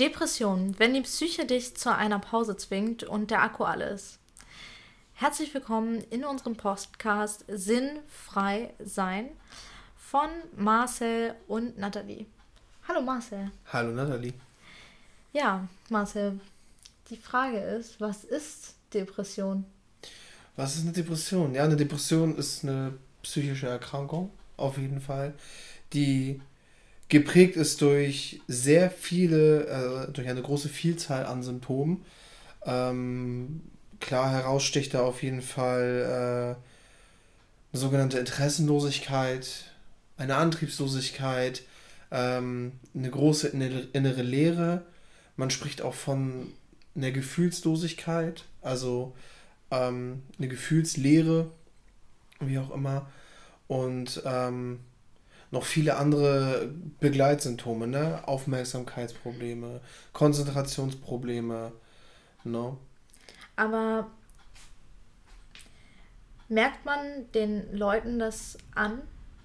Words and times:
Depression, 0.00 0.74
wenn 0.78 0.94
die 0.94 1.02
Psyche 1.02 1.44
dich 1.44 1.76
zu 1.76 1.94
einer 1.94 2.18
Pause 2.18 2.56
zwingt 2.56 3.04
und 3.04 3.30
der 3.30 3.42
Akku 3.42 3.64
alle 3.64 3.90
ist. 3.90 4.18
Herzlich 5.12 5.52
willkommen 5.52 6.02
in 6.08 6.24
unserem 6.24 6.56
Podcast 6.56 7.44
Sinnfrei 7.48 8.72
sein 8.82 9.28
von 9.98 10.30
Marcel 10.56 11.34
und 11.48 11.76
Nathalie. 11.76 12.24
Hallo 12.88 13.02
Marcel. 13.02 13.50
Hallo 13.70 13.92
Nathalie. 13.92 14.32
Ja, 15.34 15.68
Marcel, 15.90 16.40
die 17.10 17.18
Frage 17.18 17.58
ist, 17.58 18.00
was 18.00 18.24
ist 18.24 18.76
Depression? 18.94 19.66
Was 20.56 20.76
ist 20.76 20.84
eine 20.84 20.92
Depression? 20.92 21.54
Ja, 21.54 21.64
eine 21.64 21.76
Depression 21.76 22.36
ist 22.36 22.64
eine 22.64 22.94
psychische 23.22 23.68
Erkrankung, 23.68 24.30
auf 24.56 24.78
jeden 24.78 25.02
Fall, 25.02 25.34
die 25.92 26.40
geprägt 27.10 27.56
ist 27.56 27.82
durch 27.82 28.40
sehr 28.48 28.90
viele, 28.90 29.66
äh, 30.08 30.12
durch 30.12 30.28
eine 30.28 30.40
große 30.40 30.68
Vielzahl 30.68 31.26
an 31.26 31.42
Symptomen. 31.42 32.04
Ähm, 32.64 33.62
klar 33.98 34.30
heraussticht 34.30 34.94
da 34.94 35.02
auf 35.02 35.22
jeden 35.22 35.42
Fall 35.42 36.56
äh, 36.56 37.72
eine 37.72 37.80
sogenannte 37.80 38.18
Interessenlosigkeit, 38.18 39.64
eine 40.16 40.36
Antriebslosigkeit, 40.36 41.62
ähm, 42.12 42.72
eine 42.94 43.10
große 43.10 43.48
innere 43.48 44.22
Leere. 44.22 44.82
Man 45.36 45.50
spricht 45.50 45.82
auch 45.82 45.94
von 45.94 46.52
einer 46.94 47.10
Gefühlslosigkeit, 47.10 48.44
also 48.62 49.14
ähm, 49.72 50.22
eine 50.38 50.48
Gefühlslehre, 50.48 51.50
wie 52.38 52.58
auch 52.58 52.70
immer. 52.70 53.10
Und 53.66 54.22
ähm, 54.24 54.80
noch 55.50 55.64
viele 55.64 55.96
andere 55.96 56.72
Begleitsymptome, 57.00 57.86
ne? 57.86 58.26
Aufmerksamkeitsprobleme, 58.26 59.80
Konzentrationsprobleme, 60.12 61.72
ne? 62.44 62.76
Aber 63.56 64.10
merkt 66.48 66.84
man 66.84 67.30
den 67.32 67.76
Leuten 67.76 68.18
das 68.18 68.58
an, 68.74 69.02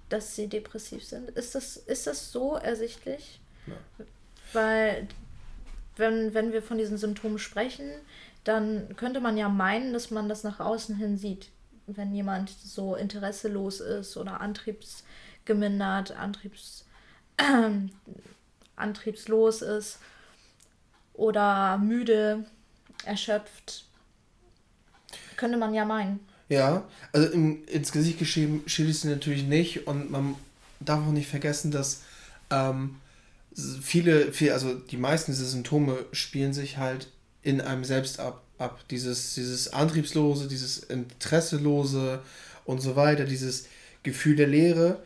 dass 0.09 0.35
sie 0.35 0.47
depressiv 0.47 1.03
sind? 1.03 1.29
Ist 1.31 1.55
das, 1.55 1.77
ist 1.77 2.07
das 2.07 2.31
so 2.31 2.55
ersichtlich? 2.55 3.39
Ja. 3.67 3.73
Weil, 4.53 5.07
wenn, 5.97 6.33
wenn 6.33 6.53
wir 6.53 6.61
von 6.61 6.77
diesen 6.77 6.97
Symptomen 6.97 7.39
sprechen, 7.39 7.89
dann 8.43 8.95
könnte 8.95 9.21
man 9.21 9.37
ja 9.37 9.49
meinen, 9.49 9.91
dass 9.91 10.11
man 10.11 10.29
das 10.29 10.43
nach 10.43 10.59
außen 10.59 10.95
hin 10.95 11.17
sieht. 11.17 11.49
Wenn 11.87 12.13
jemand 12.13 12.49
so 12.49 12.95
interesselos 12.95 13.79
ist 13.79 14.17
oder 14.17 14.39
antriebsgemindert, 15.45 16.11
Antriebs, 16.11 16.85
äh, 17.37 17.43
antriebslos 18.75 19.61
ist 19.61 19.99
oder 21.13 21.77
müde, 21.77 22.45
erschöpft, 23.05 23.85
könnte 25.37 25.57
man 25.57 25.73
ja 25.73 25.85
meinen. 25.85 26.19
Ja, 26.49 26.83
also 27.11 27.31
im, 27.31 27.65
ins 27.67 27.91
Gesicht 27.91 28.19
geschrieben 28.19 28.63
steht 28.65 28.89
es 28.89 29.03
natürlich 29.03 29.43
nicht 29.43 29.87
und 29.87 30.11
man 30.11 30.35
darf 30.79 31.05
auch 31.05 31.11
nicht 31.11 31.29
vergessen, 31.29 31.71
dass 31.71 32.03
ähm, 32.51 32.97
viele, 33.81 34.33
viel, 34.33 34.51
also 34.51 34.73
die 34.73 34.97
meisten 34.97 35.31
dieser 35.31 35.45
Symptome 35.45 36.05
spielen 36.11 36.53
sich 36.53 36.77
halt 36.77 37.07
in 37.41 37.61
einem 37.61 37.83
selbst 37.83 38.19
ab. 38.19 38.43
ab. 38.57 38.79
Dieses, 38.89 39.35
dieses 39.35 39.73
Antriebslose, 39.73 40.47
dieses 40.47 40.79
Interesselose 40.79 42.21
und 42.65 42.81
so 42.81 42.95
weiter, 42.95 43.25
dieses 43.25 43.67
Gefühl 44.03 44.35
der 44.35 44.47
Leere, 44.47 44.99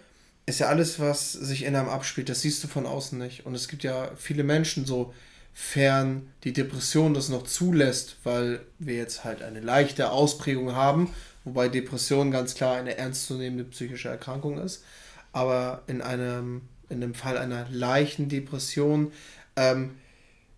ist 0.50 0.59
ja 0.59 0.67
alles, 0.67 1.00
was 1.00 1.31
sich 1.31 1.64
in 1.64 1.76
einem 1.76 1.89
abspielt. 1.89 2.30
Das 2.30 2.42
siehst 2.42 2.64
du 2.64 2.67
von 2.67 2.86
außen 2.86 3.17
nicht. 3.17 3.45
Und 3.45 3.55
es 3.55 3.67
gibt 3.67 3.83
ja 3.83 4.11
viele 4.15 4.43
Menschen, 4.43 4.86
so 4.86 5.14
fern 5.54 6.30
die 6.43 6.54
Depression 6.54 7.14
das 7.14 7.30
noch 7.30 7.43
zulässt, 7.43 8.17
weil 8.23 8.61
wir 8.77 8.95
jetzt 8.95 9.23
halt 9.23 9.42
eine 9.42 9.59
leichte 9.59 10.11
Ausprägung 10.11 10.76
haben 10.76 11.14
wobei 11.43 11.70
Depression 11.70 12.32
ganz 12.32 12.55
klar 12.55 12.77
eine 12.77 12.98
ernstzunehmende 12.98 13.65
psychische 13.65 14.09
Erkrankung 14.09 14.58
ist. 14.59 14.83
Aber 15.32 15.83
in 15.88 16.02
einem, 16.02 16.61
in 16.89 17.02
dem 17.02 17.14
Fall 17.14 17.38
einer 17.38 17.67
leichten 17.70 18.30
Depression 18.30 19.11
ähm, 19.55 19.95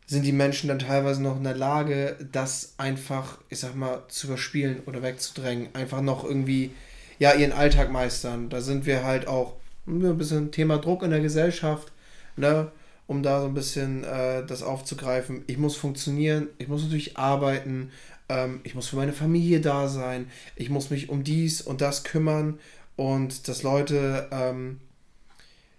sind 0.05 0.23
die 0.23 0.31
Menschen 0.31 0.67
dann 0.67 0.79
teilweise 0.79 1.21
noch 1.21 1.37
in 1.37 1.43
der 1.43 1.55
Lage, 1.55 2.17
das 2.31 2.73
einfach, 2.77 3.37
ich 3.49 3.59
sag 3.59 3.75
mal, 3.75 4.03
zu 4.09 4.27
überspielen 4.27 4.81
oder 4.85 5.01
wegzudrängen. 5.01 5.73
Einfach 5.73 6.01
noch 6.01 6.23
irgendwie, 6.23 6.71
ja, 7.19 7.33
ihren 7.33 7.53
Alltag 7.53 7.91
meistern. 7.91 8.49
Da 8.49 8.61
sind 8.61 8.85
wir 8.85 9.03
halt 9.03 9.27
auch 9.27 9.53
ein 9.87 10.17
bisschen 10.17 10.51
Thema 10.51 10.77
Druck 10.77 11.03
in 11.03 11.11
der 11.11 11.21
Gesellschaft, 11.21 11.91
ne? 12.35 12.71
um 13.07 13.23
da 13.23 13.41
so 13.41 13.47
ein 13.47 13.53
bisschen 13.53 14.03
äh, 14.03 14.45
das 14.45 14.63
aufzugreifen. 14.63 15.43
Ich 15.47 15.57
muss 15.57 15.75
funktionieren, 15.75 16.47
ich 16.59 16.67
muss 16.67 16.83
natürlich 16.83 17.17
arbeiten, 17.17 17.91
ähm, 18.29 18.61
ich 18.63 18.75
muss 18.75 18.87
für 18.87 18.95
meine 18.95 19.13
Familie 19.13 19.59
da 19.59 19.89
sein, 19.89 20.31
ich 20.55 20.69
muss 20.69 20.89
mich 20.89 21.09
um 21.09 21.23
dies 21.23 21.61
und 21.61 21.81
das 21.81 22.03
kümmern 22.03 22.59
und 22.95 23.47
dass 23.47 23.63
Leute 23.63 24.29
ähm, 24.31 24.79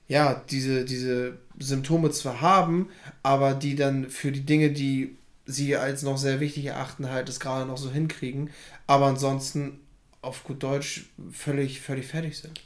ja 0.08 0.42
diese, 0.50 0.84
diese 0.84 1.38
Symptome 1.58 2.10
zwar 2.10 2.40
haben, 2.40 2.88
aber 3.22 3.54
die 3.54 3.76
dann 3.76 4.10
für 4.10 4.32
die 4.32 4.44
Dinge, 4.44 4.70
die 4.70 5.16
sie 5.46 5.76
als 5.76 6.02
noch 6.02 6.18
sehr 6.18 6.40
wichtig 6.40 6.66
erachten, 6.66 7.10
halt 7.10 7.28
das 7.28 7.40
gerade 7.40 7.66
noch 7.66 7.78
so 7.78 7.90
hinkriegen, 7.90 8.50
aber 8.86 9.06
ansonsten 9.06 9.80
auf 10.20 10.44
gut 10.44 10.62
Deutsch 10.62 11.10
völlig, 11.32 11.80
völlig 11.80 12.06
fertig 12.06 12.38
sind. 12.38 12.60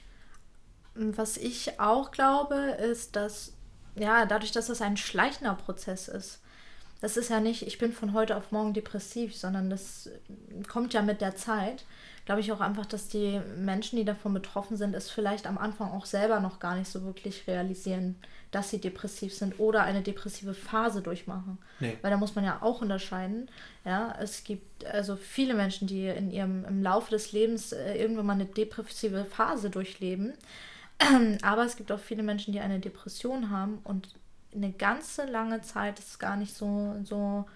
Was 0.98 1.36
ich 1.36 1.78
auch 1.78 2.10
glaube, 2.10 2.54
ist, 2.54 3.16
dass 3.16 3.52
ja, 3.96 4.26
dadurch, 4.26 4.52
dass 4.52 4.66
das 4.66 4.82
ein 4.82 4.96
schleichender 4.96 5.54
Prozess 5.54 6.08
ist, 6.08 6.40
das 7.00 7.16
ist 7.16 7.28
ja 7.28 7.40
nicht, 7.40 7.66
ich 7.66 7.78
bin 7.78 7.92
von 7.92 8.14
heute 8.14 8.36
auf 8.36 8.52
morgen 8.52 8.72
depressiv, 8.72 9.36
sondern 9.36 9.68
das 9.68 10.10
kommt 10.68 10.94
ja 10.94 11.02
mit 11.02 11.20
der 11.20 11.36
Zeit. 11.36 11.84
Glaube 12.24 12.40
ich 12.40 12.50
auch 12.50 12.60
einfach, 12.60 12.86
dass 12.86 13.08
die 13.08 13.40
Menschen, 13.56 13.96
die 13.96 14.04
davon 14.04 14.34
betroffen 14.34 14.76
sind, 14.76 14.94
es 14.94 15.10
vielleicht 15.10 15.46
am 15.46 15.58
Anfang 15.58 15.92
auch 15.92 16.06
selber 16.06 16.40
noch 16.40 16.58
gar 16.58 16.74
nicht 16.74 16.90
so 16.90 17.04
wirklich 17.04 17.46
realisieren, 17.46 18.16
dass 18.50 18.70
sie 18.70 18.80
depressiv 18.80 19.34
sind 19.34 19.60
oder 19.60 19.82
eine 19.82 20.02
depressive 20.02 20.54
Phase 20.54 21.02
durchmachen. 21.02 21.58
Nee. 21.78 21.96
Weil 22.02 22.10
da 22.10 22.16
muss 22.16 22.34
man 22.34 22.44
ja 22.44 22.58
auch 22.62 22.80
unterscheiden. 22.80 23.48
Ja, 23.84 24.16
es 24.20 24.42
gibt 24.42 24.84
also 24.86 25.14
viele 25.14 25.54
Menschen, 25.54 25.86
die 25.86 26.06
in 26.06 26.30
ihrem 26.30 26.64
im 26.64 26.82
Laufe 26.82 27.10
des 27.10 27.32
Lebens 27.32 27.72
äh, 27.72 27.94
irgendwann 27.96 28.26
mal 28.26 28.32
eine 28.32 28.46
depressive 28.46 29.24
Phase 29.26 29.70
durchleben. 29.70 30.32
Aber 31.42 31.64
es 31.64 31.76
gibt 31.76 31.92
auch 31.92 32.00
viele 32.00 32.22
Menschen, 32.22 32.52
die 32.52 32.60
eine 32.60 32.80
Depression 32.80 33.50
haben 33.50 33.78
und 33.84 34.08
eine 34.54 34.72
ganze 34.72 35.26
lange 35.26 35.60
Zeit 35.60 35.98
das 35.98 36.18
gar 36.18 36.36
nicht 36.36 36.56
so, 36.56 36.96
so 37.04 37.46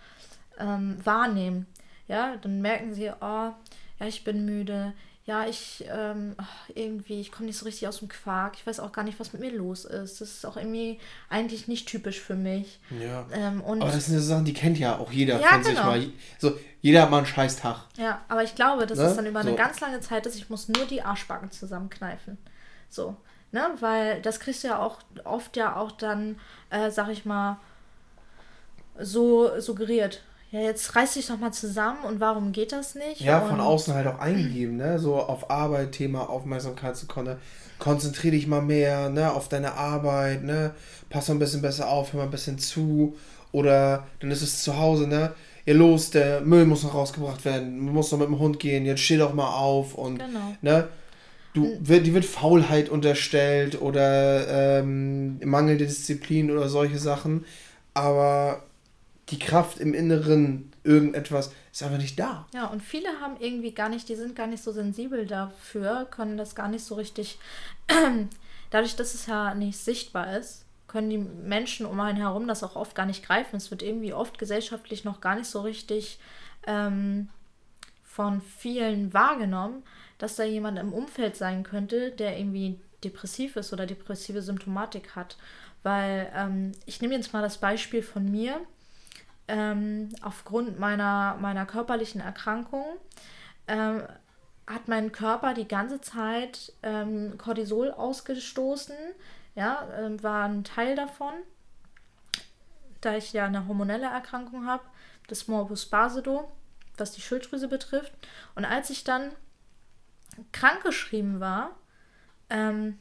ähm, 0.59 0.99
wahrnehmen. 1.05 1.67
Ja, 2.09 2.37
dann 2.37 2.61
merken 2.61 2.93
sie, 2.93 3.09
oh, 3.09 3.53
ja, 4.01 4.07
ich 4.07 4.25
bin 4.25 4.45
müde. 4.45 4.93
Ja, 5.27 5.47
ich 5.47 5.85
ähm, 5.89 6.35
irgendwie, 6.75 7.21
ich 7.21 7.31
komme 7.31 7.47
nicht 7.47 7.59
so 7.59 7.65
richtig 7.65 7.87
aus 7.87 8.01
dem 8.01 8.09
Quark. 8.09 8.55
Ich 8.57 8.67
weiß 8.67 8.81
auch 8.81 8.91
gar 8.91 9.05
nicht, 9.05 9.21
was 9.21 9.33
mit 9.33 9.41
mir 9.41 9.53
los 9.53 9.85
ist. 9.85 10.21
Das 10.21 10.29
ist 10.29 10.47
auch 10.47 10.57
irgendwie 10.57 10.99
eigentlich 11.29 11.69
nicht 11.69 11.87
typisch 11.87 12.19
für 12.19 12.35
mich. 12.35 12.81
Ja. 12.99 13.27
Ähm, 13.33 13.61
und 13.61 13.83
aber 13.83 13.93
das 13.93 14.07
sind 14.07 14.19
so 14.19 14.25
Sachen, 14.25 14.45
die 14.45 14.55
kennt 14.55 14.79
ja 14.79 14.99
auch 14.99 15.13
jeder 15.13 15.39
ja, 15.39 15.49
von 15.49 15.63
genau. 15.63 15.93
sich 15.93 16.09
mal. 16.09 16.13
So, 16.39 16.59
jeder 16.81 17.03
hat 17.03 17.11
mal 17.11 17.19
einen 17.19 17.27
scheiß 17.27 17.59
Tag. 17.59 17.87
Ja, 17.97 18.23
aber 18.29 18.43
ich 18.43 18.55
glaube, 18.55 18.87
dass 18.87 18.99
ne? 18.99 19.05
es 19.05 19.15
dann 19.15 19.27
über 19.27 19.43
so. 19.43 19.49
eine 19.49 19.57
ganz 19.57 19.79
lange 19.81 20.01
Zeit 20.01 20.27
ist, 20.27 20.37
ich 20.37 20.51
muss 20.51 20.69
nur 20.69 20.87
die 20.87 21.03
Arschbacken 21.03 21.53
zusammenkneifen. 21.53 22.39
So. 22.91 23.17
Ne? 23.53 23.63
Weil 23.81 24.21
das 24.21 24.39
kriegst 24.41 24.63
du 24.63 24.69
ja 24.69 24.79
auch 24.79 24.99
oft 25.25 25.57
ja 25.57 25.77
auch 25.77 25.93
dann, 25.93 26.37
äh, 26.69 26.91
sag 26.91 27.09
ich 27.09 27.25
mal, 27.25 27.59
so 28.99 29.59
suggeriert. 29.59 30.23
Ja, 30.51 30.61
jetzt 30.61 30.97
reiß 30.97 31.15
dich 31.15 31.29
doch 31.29 31.39
mal 31.39 31.53
zusammen 31.53 32.05
und 32.05 32.19
warum 32.19 32.51
geht 32.51 32.73
das 32.73 32.97
nicht? 32.97 33.21
Ja, 33.21 33.41
von 33.41 33.61
außen 33.61 33.95
halt 33.95 34.09
auch 34.09 34.19
eingegeben, 34.19 34.77
ne? 34.77 34.99
So 34.99 35.17
auf 35.17 35.49
Arbeit, 35.49 35.93
Thema 35.93 36.29
Aufmerksamkeit 36.29 36.97
zu 36.97 37.07
können. 37.07 37.39
Konzentrier 37.79 38.33
dich 38.33 38.49
mal 38.49 38.61
mehr, 38.61 39.11
ne, 39.11 39.33
auf 39.33 39.49
deine 39.49 39.75
Arbeit, 39.75 40.43
ne? 40.43 40.73
Pass 41.09 41.29
mal 41.29 41.37
ein 41.37 41.39
bisschen 41.39 41.63
besser 41.63 41.89
auf, 41.89 42.13
hör 42.13 42.19
mal 42.19 42.25
ein 42.25 42.33
bisschen 42.33 42.59
zu. 42.59 43.17
Oder 43.53 44.09
dann 44.19 44.33
ist 44.33 44.43
es 44.43 44.65
zu 44.65 44.77
Hause, 44.77 45.07
ne? 45.07 45.35
Ja, 45.67 45.75
los, 45.75 46.11
der 46.11 46.41
Müll 46.41 46.67
muss 46.67 46.83
noch 46.83 46.95
rausgebracht 46.95 47.45
werden, 47.45 47.87
du 47.87 47.93
musst 47.93 48.11
noch 48.11 48.19
mit 48.19 48.29
dem 48.29 48.39
Hund 48.41 48.59
gehen, 48.59 48.87
jetzt 48.87 49.03
steh 49.03 49.19
doch 49.19 49.33
mal 49.33 49.55
auf 49.55 49.95
und 49.95 50.19
genau. 50.19 50.57
ne? 50.63 50.89
Du, 51.53 51.77
wird, 51.81 52.07
die 52.07 52.15
wird 52.15 52.25
Faulheit 52.25 52.89
unterstellt 52.89 53.81
oder 53.81 54.79
ähm, 54.79 55.41
mangelnde 55.45 55.87
Disziplin 55.87 56.51
oder 56.51 56.69
solche 56.69 56.99
Sachen, 56.99 57.45
aber 57.93 58.63
die 59.31 59.39
Kraft 59.39 59.79
im 59.79 59.95
Inneren, 59.95 60.73
irgendetwas, 60.85 61.53
ist 61.73 61.83
einfach 61.83 61.99
nicht 61.99 62.19
da. 62.19 62.47
Ja, 62.55 62.67
und 62.67 62.83
viele 62.83 63.09
haben 63.21 63.37
irgendwie 63.41 63.73
gar 63.73 63.89
nicht, 63.89 64.09
die 64.09 64.15
sind 64.15 64.37
gar 64.37 64.47
nicht 64.47 64.63
so 64.63 64.73
sensibel 64.73 65.27
dafür, 65.27 66.07
können 66.11 66.37
das 66.37 66.55
gar 66.55 66.69
nicht 66.69 66.85
so 66.85 66.95
richtig, 66.95 67.39
dadurch, 68.71 68.97
dass 68.97 69.15
es 69.15 69.27
ja 69.27 69.55
nicht 69.55 69.79
sichtbar 69.79 70.37
ist, 70.37 70.65
können 70.87 71.11
die 71.11 71.19
Menschen 71.19 71.87
um 71.87 72.01
einen 72.01 72.19
herum 72.19 72.49
das 72.49 72.65
auch 72.65 72.75
oft 72.75 72.97
gar 72.97 73.07
nicht 73.07 73.25
greifen. 73.25 73.57
Es 73.57 73.71
wird 73.71 73.83
irgendwie 73.83 74.13
oft 74.13 74.39
gesellschaftlich 74.39 75.05
noch 75.05 75.21
gar 75.21 75.37
nicht 75.37 75.49
so 75.49 75.61
richtig 75.61 76.19
ähm, 76.67 77.29
von 78.03 78.41
vielen 78.41 79.15
wahrgenommen 79.15 79.85
dass 80.21 80.37
da 80.37 80.45
jemand 80.45 80.79
im 80.79 80.93
Umfeld 80.93 81.35
sein 81.37 81.65
könnte, 81.65 82.13
der 82.13 82.39
irgendwie 82.39 82.79
depressiv 83.03 83.57
ist 83.57 83.73
oder 83.73 83.87
depressive 83.87 84.43
Symptomatik 84.43 85.17
hat. 85.17 85.37
Weil 85.83 86.31
ähm, 86.37 86.73
ich 86.87 87.01
nehme 87.01 87.15
jetzt 87.15 87.33
mal 87.33 87.43
das 87.43 87.59
Beispiel 87.59 88.03
von 88.03 88.31
mir. 88.31 88.61
ähm, 89.51 90.11
aufgrund 90.23 90.79
meiner, 90.79 91.37
meiner 91.41 91.67
körperlichen 91.67 92.21
Erkrankung 92.21 92.85
ähm, 93.67 94.03
hat 94.67 94.87
mein 94.87 95.11
Körper 95.11 95.55
die 95.55 95.67
ganze 95.67 96.01
Zeit 96.01 96.73
ähm, 96.85 97.37
Cortisol 97.37 97.91
ausgestoßen. 97.91 98.95
Ja, 99.57 99.89
äh, 99.99 100.23
war 100.23 100.45
ein 100.45 100.63
Teil 100.63 100.95
davon, 100.95 101.33
da 103.01 103.17
ich 103.17 103.33
ja 103.33 103.47
eine 103.47 103.67
hormonelle 103.67 104.07
Erkrankung 104.07 104.67
habe, 104.67 104.85
das 105.27 105.49
Morbus 105.49 105.87
Basedow, 105.87 106.49
was 106.97 107.13
die 107.13 107.21
Schilddrüse 107.21 107.67
betrifft. 107.67 108.13
Und 108.55 108.65
als 108.65 108.91
ich 108.91 109.03
dann 109.03 109.33
krankgeschrieben 110.53 111.41
war, 111.41 111.77
ähm, 112.49 112.99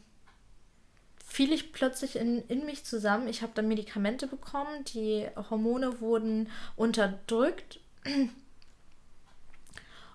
fiel 1.25 1.53
ich 1.53 1.73
plötzlich 1.73 2.15
in, 2.15 2.43
in 2.47 2.65
mich 2.65 2.85
zusammen. 2.85 3.27
Ich 3.27 3.41
habe 3.41 3.51
dann 3.55 3.67
Medikamente 3.67 4.27
bekommen, 4.27 4.83
die 4.85 5.27
Hormone 5.49 6.01
wurden 6.01 6.49
unterdrückt. 6.75 7.79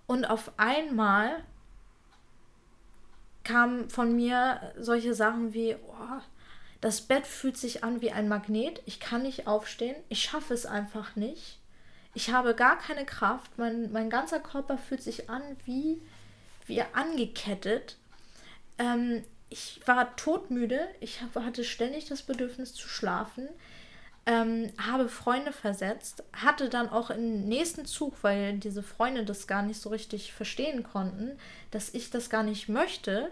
Und 0.06 0.24
auf 0.26 0.52
einmal 0.58 1.42
kamen 3.44 3.88
von 3.90 4.14
mir 4.14 4.72
solche 4.78 5.14
Sachen 5.14 5.54
wie, 5.54 5.76
oh, 5.76 6.20
das 6.80 7.02
Bett 7.02 7.26
fühlt 7.26 7.56
sich 7.56 7.84
an 7.84 8.00
wie 8.00 8.10
ein 8.10 8.28
Magnet, 8.28 8.82
ich 8.84 9.00
kann 9.00 9.22
nicht 9.22 9.46
aufstehen, 9.46 9.96
ich 10.08 10.22
schaffe 10.22 10.52
es 10.52 10.66
einfach 10.66 11.16
nicht. 11.16 11.58
Ich 12.12 12.30
habe 12.30 12.54
gar 12.54 12.78
keine 12.78 13.06
Kraft, 13.06 13.56
mein, 13.56 13.90
mein 13.92 14.10
ganzer 14.10 14.40
Körper 14.40 14.78
fühlt 14.78 15.02
sich 15.02 15.30
an 15.30 15.42
wie, 15.64 16.02
wie 16.66 16.82
angekettet. 16.82 17.96
Ähm, 18.78 19.24
ich 19.50 19.80
war 19.86 20.16
todmüde, 20.16 20.80
ich 21.00 21.20
hatte 21.20 21.64
ständig 21.64 22.06
das 22.06 22.22
Bedürfnis 22.22 22.74
zu 22.74 22.88
schlafen, 22.88 23.48
ähm, 24.26 24.72
habe 24.78 25.08
Freunde 25.08 25.52
versetzt, 25.52 26.24
hatte 26.32 26.68
dann 26.68 26.88
auch 26.88 27.10
im 27.10 27.44
nächsten 27.44 27.84
Zug, 27.84 28.16
weil 28.22 28.58
diese 28.58 28.82
Freunde 28.82 29.24
das 29.24 29.46
gar 29.46 29.62
nicht 29.62 29.80
so 29.80 29.90
richtig 29.90 30.32
verstehen 30.32 30.82
konnten, 30.82 31.38
dass 31.70 31.92
ich 31.92 32.10
das 32.10 32.30
gar 32.30 32.42
nicht 32.42 32.68
möchte, 32.68 33.30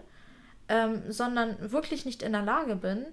ähm, 0.69 1.11
sondern 1.11 1.71
wirklich 1.71 2.05
nicht 2.05 2.21
in 2.21 2.31
der 2.31 2.43
Lage 2.43 2.75
bin, 2.75 3.05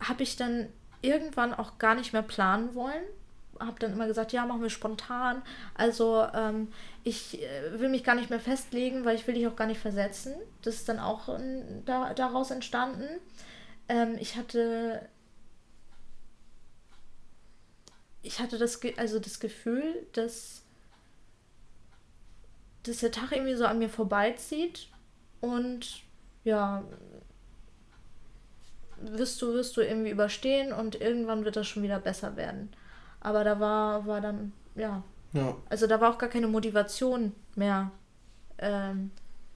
habe 0.00 0.22
ich 0.22 0.36
dann 0.36 0.68
irgendwann 1.02 1.54
auch 1.54 1.78
gar 1.78 1.94
nicht 1.94 2.12
mehr 2.12 2.22
planen 2.22 2.74
wollen, 2.74 3.04
habe 3.60 3.78
dann 3.78 3.92
immer 3.92 4.06
gesagt, 4.06 4.32
ja, 4.32 4.46
machen 4.46 4.62
wir 4.62 4.70
spontan. 4.70 5.42
Also 5.74 6.26
ähm, 6.34 6.68
ich 7.02 7.42
äh, 7.42 7.78
will 7.78 7.88
mich 7.88 8.04
gar 8.04 8.14
nicht 8.14 8.30
mehr 8.30 8.40
festlegen, 8.40 9.04
weil 9.04 9.16
ich 9.16 9.26
will 9.26 9.34
dich 9.34 9.46
auch 9.46 9.56
gar 9.56 9.66
nicht 9.66 9.80
versetzen. 9.80 10.34
Das 10.62 10.76
ist 10.76 10.88
dann 10.88 10.98
auch 10.98 11.28
äh, 11.28 11.62
da, 11.84 12.14
daraus 12.14 12.50
entstanden. 12.50 13.08
Ähm, 13.88 14.16
ich 14.18 14.36
hatte 14.36 15.08
ich 18.24 18.40
hatte 18.40 18.58
das, 18.58 18.80
also 18.96 19.20
das 19.20 19.38
Gefühl, 19.38 20.06
dass, 20.12 20.62
dass 22.82 22.98
der 22.98 23.12
Tag 23.12 23.32
irgendwie 23.32 23.54
so 23.54 23.66
an 23.66 23.78
mir 23.78 23.90
vorbeizieht 23.90 24.88
und 25.40 26.02
ja, 26.42 26.84
wirst 28.98 29.40
du, 29.42 29.52
wirst 29.52 29.76
du 29.76 29.82
irgendwie 29.82 30.10
überstehen 30.10 30.72
und 30.72 31.00
irgendwann 31.00 31.44
wird 31.44 31.56
das 31.56 31.66
schon 31.66 31.82
wieder 31.82 32.00
besser 32.00 32.36
werden. 32.36 32.74
Aber 33.24 33.42
da 33.42 33.58
war, 33.58 34.06
war 34.06 34.20
dann, 34.20 34.52
ja. 34.76 35.02
ja. 35.32 35.56
Also 35.70 35.88
da 35.88 36.00
war 36.00 36.12
auch 36.12 36.18
gar 36.18 36.28
keine 36.28 36.46
Motivation 36.46 37.32
mehr 37.56 37.90
ähm, 38.58 39.10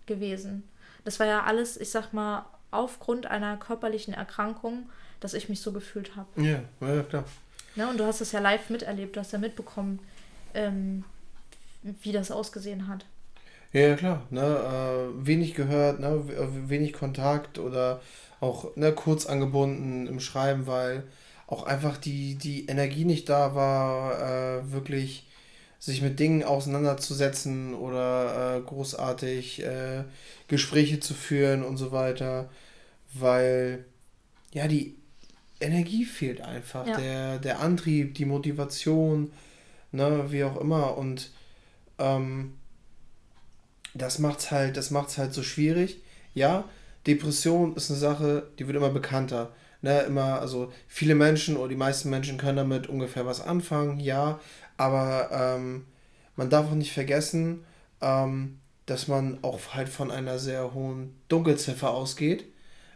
gewesen. 0.06 0.64
Das 1.04 1.20
war 1.20 1.26
ja 1.26 1.44
alles, 1.44 1.76
ich 1.76 1.90
sag 1.90 2.12
mal, 2.12 2.46
aufgrund 2.70 3.26
einer 3.26 3.58
körperlichen 3.58 4.14
Erkrankung, 4.14 4.88
dass 5.20 5.34
ich 5.34 5.48
mich 5.50 5.60
so 5.60 5.72
gefühlt 5.72 6.16
habe. 6.16 6.28
Ja, 6.42 6.62
ja, 6.80 7.02
klar. 7.02 7.24
Ne, 7.76 7.88
und 7.88 8.00
du 8.00 8.04
hast 8.04 8.22
es 8.22 8.32
ja 8.32 8.40
live 8.40 8.70
miterlebt, 8.70 9.16
du 9.16 9.20
hast 9.20 9.32
ja 9.32 9.38
mitbekommen, 9.38 10.00
ähm, 10.54 11.04
wie 11.82 12.12
das 12.12 12.30
ausgesehen 12.30 12.88
hat. 12.88 13.04
Ja, 13.74 13.96
klar. 13.96 14.22
Ne, 14.30 14.40
äh, 14.40 15.26
wenig 15.26 15.54
gehört, 15.54 16.00
ne, 16.00 16.24
wenig 16.68 16.94
Kontakt 16.94 17.58
oder 17.58 18.00
auch 18.40 18.74
ne, 18.76 18.92
kurz 18.92 19.26
angebunden 19.26 20.06
im 20.06 20.20
Schreiben, 20.20 20.66
weil 20.66 21.04
auch 21.48 21.64
einfach 21.64 21.96
die, 21.96 22.36
die 22.36 22.66
Energie 22.66 23.04
nicht 23.04 23.28
da 23.28 23.54
war, 23.54 24.20
äh, 24.20 24.70
wirklich 24.70 25.26
sich 25.80 26.02
mit 26.02 26.20
Dingen 26.20 26.44
auseinanderzusetzen 26.44 27.74
oder 27.74 28.56
äh, 28.56 28.60
großartig 28.60 29.64
äh, 29.64 30.04
Gespräche 30.46 31.00
zu 31.00 31.14
führen 31.14 31.62
und 31.62 31.78
so 31.78 31.90
weiter, 31.90 32.50
weil 33.14 33.84
ja 34.52 34.68
die 34.68 34.96
Energie 35.60 36.04
fehlt 36.04 36.42
einfach, 36.42 36.86
ja. 36.86 36.96
der, 36.96 37.38
der 37.38 37.60
Antrieb, 37.60 38.14
die 38.14 38.26
Motivation, 38.26 39.32
ne, 39.90 40.26
wie 40.28 40.44
auch 40.44 40.60
immer 40.60 40.98
und 40.98 41.30
ähm, 41.98 42.58
das 43.94 44.18
macht's 44.18 44.50
halt, 44.50 44.76
das 44.76 44.90
macht's 44.90 45.16
halt 45.16 45.32
so 45.32 45.42
schwierig. 45.42 46.02
Ja, 46.34 46.64
Depression 47.06 47.74
ist 47.74 47.90
eine 47.90 47.98
Sache, 47.98 48.48
die 48.58 48.66
wird 48.66 48.76
immer 48.76 48.90
bekannter 48.90 49.50
ne, 49.82 50.00
immer, 50.00 50.40
also 50.40 50.72
viele 50.86 51.14
Menschen 51.14 51.56
oder 51.56 51.68
die 51.68 51.76
meisten 51.76 52.10
Menschen 52.10 52.38
können 52.38 52.56
damit 52.56 52.88
ungefähr 52.88 53.26
was 53.26 53.40
anfangen, 53.40 54.00
ja, 54.00 54.40
aber 54.76 55.30
ähm, 55.32 55.86
man 56.36 56.50
darf 56.50 56.66
auch 56.66 56.74
nicht 56.74 56.92
vergessen, 56.92 57.64
ähm, 58.00 58.58
dass 58.86 59.08
man 59.08 59.38
auch 59.42 59.58
halt 59.74 59.88
von 59.88 60.10
einer 60.10 60.38
sehr 60.38 60.72
hohen 60.74 61.14
Dunkelziffer 61.28 61.90
ausgeht 61.90 62.44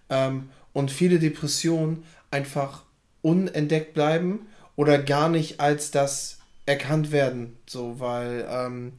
ähm, 0.08 0.50
und 0.72 0.90
viele 0.90 1.18
Depressionen 1.18 2.04
einfach 2.30 2.84
unentdeckt 3.20 3.94
bleiben 3.94 4.46
oder 4.76 4.98
gar 4.98 5.28
nicht 5.28 5.60
als 5.60 5.90
das 5.90 6.38
erkannt 6.66 7.12
werden, 7.12 7.58
so, 7.68 8.00
weil 8.00 8.46
ähm, 8.48 8.92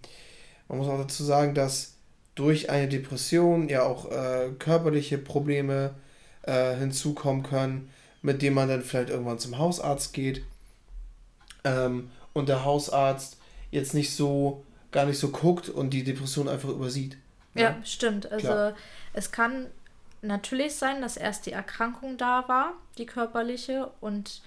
man 0.68 0.78
muss 0.78 0.88
auch 0.88 1.00
dazu 1.00 1.24
sagen, 1.24 1.56
dass 1.56 1.96
durch 2.36 2.70
eine 2.70 2.88
Depression 2.88 3.70
ja 3.70 3.84
auch 3.84 4.12
äh, 4.12 4.50
körperliche 4.60 5.18
Probleme 5.18 5.96
äh, 6.44 6.76
hinzukommen 6.76 7.44
können, 7.44 7.90
mit 8.22 8.42
dem 8.42 8.54
man 8.54 8.70
dann 8.70 8.82
vielleicht 8.82 9.10
irgendwann 9.10 9.40
zum 9.40 9.58
Hausarzt 9.58 10.14
geht 10.14 10.44
ähm, 11.64 12.12
und 12.34 12.50
der 12.50 12.64
Hausarzt 12.64 13.38
jetzt 13.72 13.94
nicht 13.94 14.16
so, 14.16 14.64
gar 14.92 15.06
nicht 15.06 15.20
so 15.20 15.30
guckt 15.30 15.70
und 15.70 15.92
die 15.92 16.04
Depression 16.04 16.48
einfach 16.48 16.70
übersieht. 16.70 17.18
Ja, 17.56 17.62
ja 17.62 17.76
stimmt. 17.84 18.32
Also 18.32 18.48
Klar. 18.48 18.74
es 19.14 19.32
kann 19.32 19.68
natürlich 20.22 20.76
sein, 20.76 21.02
dass 21.02 21.18
erst 21.18 21.46
die 21.46 21.52
Erkrankung 21.52 22.18
da 22.18 22.48
war, 22.48 22.74
die 22.98 23.06
körperliche, 23.06 23.90
und 24.02 24.42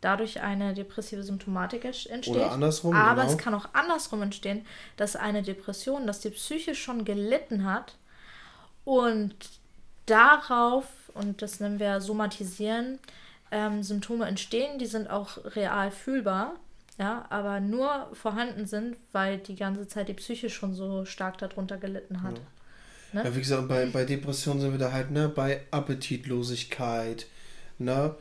dadurch 0.00 0.40
eine 0.40 0.74
depressive 0.74 1.22
Symptomatik 1.22 1.84
entsteht. 1.84 2.28
Oder 2.28 2.52
andersrum. 2.52 2.94
Aber 2.94 3.22
genau. 3.22 3.32
es 3.32 3.38
kann 3.38 3.54
auch 3.54 3.68
andersrum 3.72 4.22
entstehen, 4.22 4.64
dass 4.96 5.16
eine 5.16 5.42
Depression, 5.42 6.06
dass 6.06 6.20
die 6.20 6.30
Psyche 6.30 6.74
schon 6.74 7.04
gelitten 7.04 7.64
hat 7.64 7.96
und 8.84 9.34
darauf 10.06 10.86
und 11.18 11.42
das 11.42 11.60
nennen 11.60 11.78
wir 11.78 12.00
somatisieren, 12.00 12.98
ähm, 13.50 13.82
Symptome 13.82 14.26
entstehen, 14.26 14.78
die 14.78 14.86
sind 14.86 15.08
auch 15.08 15.38
real 15.56 15.90
fühlbar, 15.90 16.54
ja, 16.98 17.24
aber 17.30 17.60
nur 17.60 18.08
vorhanden 18.12 18.66
sind, 18.66 18.96
weil 19.12 19.38
die 19.38 19.54
ganze 19.54 19.86
Zeit 19.86 20.08
die 20.08 20.14
Psyche 20.14 20.50
schon 20.50 20.74
so 20.74 21.04
stark 21.04 21.38
darunter 21.38 21.78
gelitten 21.78 22.22
hat. 22.22 22.38
Ja, 23.12 23.22
ne? 23.22 23.28
ja 23.28 23.36
wie 23.36 23.40
gesagt, 23.40 23.68
bei, 23.68 23.86
bei 23.86 24.04
Depressionen 24.04 24.60
sind 24.60 24.72
wir 24.72 24.78
da 24.78 24.92
halt, 24.92 25.10
ne, 25.10 25.28
bei 25.28 25.62
Appetitlosigkeit, 25.70 27.26
ne, 27.78 28.14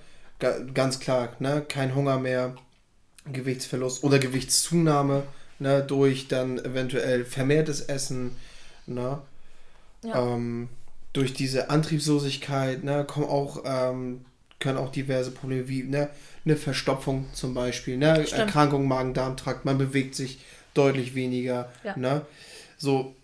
ganz 0.74 1.00
klar, 1.00 1.36
ne, 1.39 1.66
kein 1.68 1.96
Hunger 1.96 2.20
mehr, 2.20 2.56
Gewichtsverlust 3.25 4.04
oder 4.04 4.20
Gewichtszunahme, 4.20 5.24
ne, 5.60 5.84
durch 5.84 6.27
dann 6.27 6.60
eventuell 6.60 7.25
vermehrtes 7.25 7.82
Essen, 7.82 8.36
ne, 8.86 9.22
ja. 10.04 10.36
ähm, 10.36 10.70
durch 11.17 11.33
diese 11.33 11.71
Antriebslosigkeit 11.71 12.83
ne, 12.83 13.03
kommen 13.03 13.25
auch, 13.25 13.63
ähm, 13.65 14.21
können 14.59 14.77
auch 14.77 14.91
diverse 14.91 15.31
Probleme 15.31 15.67
wie 15.67 15.81
ne, 15.81 16.09
eine 16.45 16.55
Verstopfung 16.55 17.25
zum 17.33 17.55
Beispiel, 17.55 17.97
ne, 17.97 18.29
Erkrankung 18.31 18.88
Magen-Darm-Trakt, 18.88 19.65
man 19.65 19.79
bewegt 19.79 20.13
sich 20.13 20.41
deutlich 20.75 21.15
weniger. 21.15 21.71
Ja. 21.83 21.97
Ne? 21.97 22.21
So, 22.77 23.15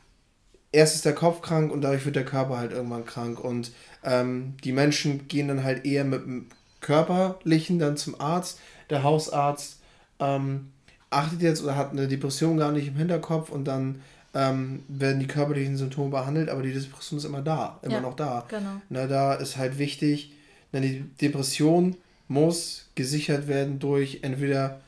erst 0.71 0.95
ist 0.95 1.05
der 1.05 1.13
Kopf 1.13 1.43
krank 1.43 1.71
und 1.71 1.81
dadurch 1.81 2.03
wird 2.03 2.15
der 2.15 2.25
Körper 2.25 2.57
halt 2.57 2.71
irgendwann 2.71 3.05
krank. 3.05 3.39
Und 3.39 3.71
ähm, 4.03 4.55
die 4.63 4.71
Menschen 4.71 5.27
gehen 5.27 5.47
dann 5.47 5.63
halt 5.63 5.85
eher 5.85 6.03
mit 6.03 6.25
dem 6.25 6.47
Körperlichen 6.81 7.77
dann 7.77 7.95
zum 7.95 8.19
Arzt. 8.19 8.59
Der 8.89 9.03
Hausarzt 9.03 9.79
ähm, 10.19 10.71
achtet 11.12 11.43
jetzt 11.43 11.63
oder 11.63 11.75
hat 11.75 11.91
eine 11.91 12.07
Depression 12.07 12.57
gar 12.57 12.71
nicht 12.71 12.88
im 12.88 12.95
Hinterkopf 12.95 13.50
und 13.50 13.65
dann 13.65 14.01
ähm, 14.33 14.83
werden 14.87 15.19
die 15.19 15.27
körperlichen 15.27 15.77
Symptome 15.77 16.09
behandelt, 16.09 16.49
aber 16.49 16.63
die 16.63 16.73
Depression 16.73 17.17
ist 17.17 17.25
immer 17.25 17.41
da, 17.41 17.79
immer 17.83 17.93
ja, 17.95 18.01
noch 18.01 18.15
da. 18.15 18.45
Genau. 18.47 18.81
Na, 18.89 19.07
da 19.07 19.33
ist 19.35 19.57
halt 19.57 19.77
wichtig, 19.77 20.33
na, 20.71 20.79
die 20.79 21.01
Depression 21.21 21.95
muss 22.27 22.89
gesichert 22.95 23.47
werden 23.47 23.79
durch 23.79 24.19
entweder 24.23 24.81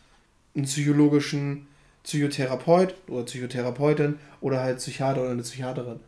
einen 0.56 0.66
psychologischen 0.66 1.68
Psychotherapeut 2.04 2.96
oder 3.08 3.24
Psychotherapeutin 3.24 4.20
oder 4.42 4.62
halt 4.62 4.78
Psychiater 4.78 5.22
oder 5.22 5.32
eine 5.32 5.42
Psychiaterin. 5.42 6.00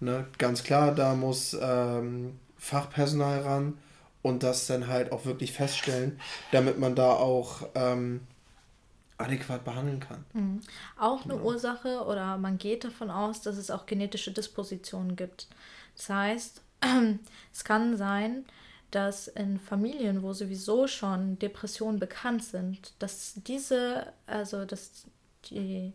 Ne? 0.00 0.26
Ganz 0.38 0.62
klar, 0.62 0.94
da 0.94 1.14
muss 1.14 1.56
ähm, 1.60 2.38
Fachpersonal 2.56 3.40
ran 3.40 3.74
und 4.22 4.42
das 4.42 4.66
dann 4.66 4.86
halt 4.86 5.12
auch 5.12 5.26
wirklich 5.26 5.52
feststellen, 5.52 6.18
damit 6.52 6.78
man 6.78 6.94
da 6.94 7.10
auch 7.12 7.68
ähm, 7.74 8.20
adäquat 9.20 9.64
behandeln 9.64 10.00
kann. 10.00 10.24
Mhm. 10.32 10.60
Auch 10.98 11.24
eine. 11.24 11.36
Ursache 11.36 12.04
oder 12.04 12.36
man 12.38 12.58
geht 12.58 12.84
davon 12.84 13.10
aus, 13.10 13.42
dass 13.42 13.56
es 13.56 13.70
auch 13.70 13.86
genetische 13.86 14.32
Dispositionen 14.32 15.16
gibt. 15.16 15.48
Das 15.96 16.08
heißt, 16.08 16.62
es 17.52 17.64
kann 17.64 17.96
sein, 17.96 18.44
dass 18.90 19.28
in 19.28 19.58
Familien, 19.58 20.22
wo 20.22 20.32
sowieso 20.32 20.86
schon 20.86 21.38
Depressionen 21.38 22.00
bekannt 22.00 22.44
sind, 22.44 22.92
dass 22.98 23.34
diese, 23.46 24.12
also 24.26 24.64
dass 24.64 25.04
die 25.50 25.92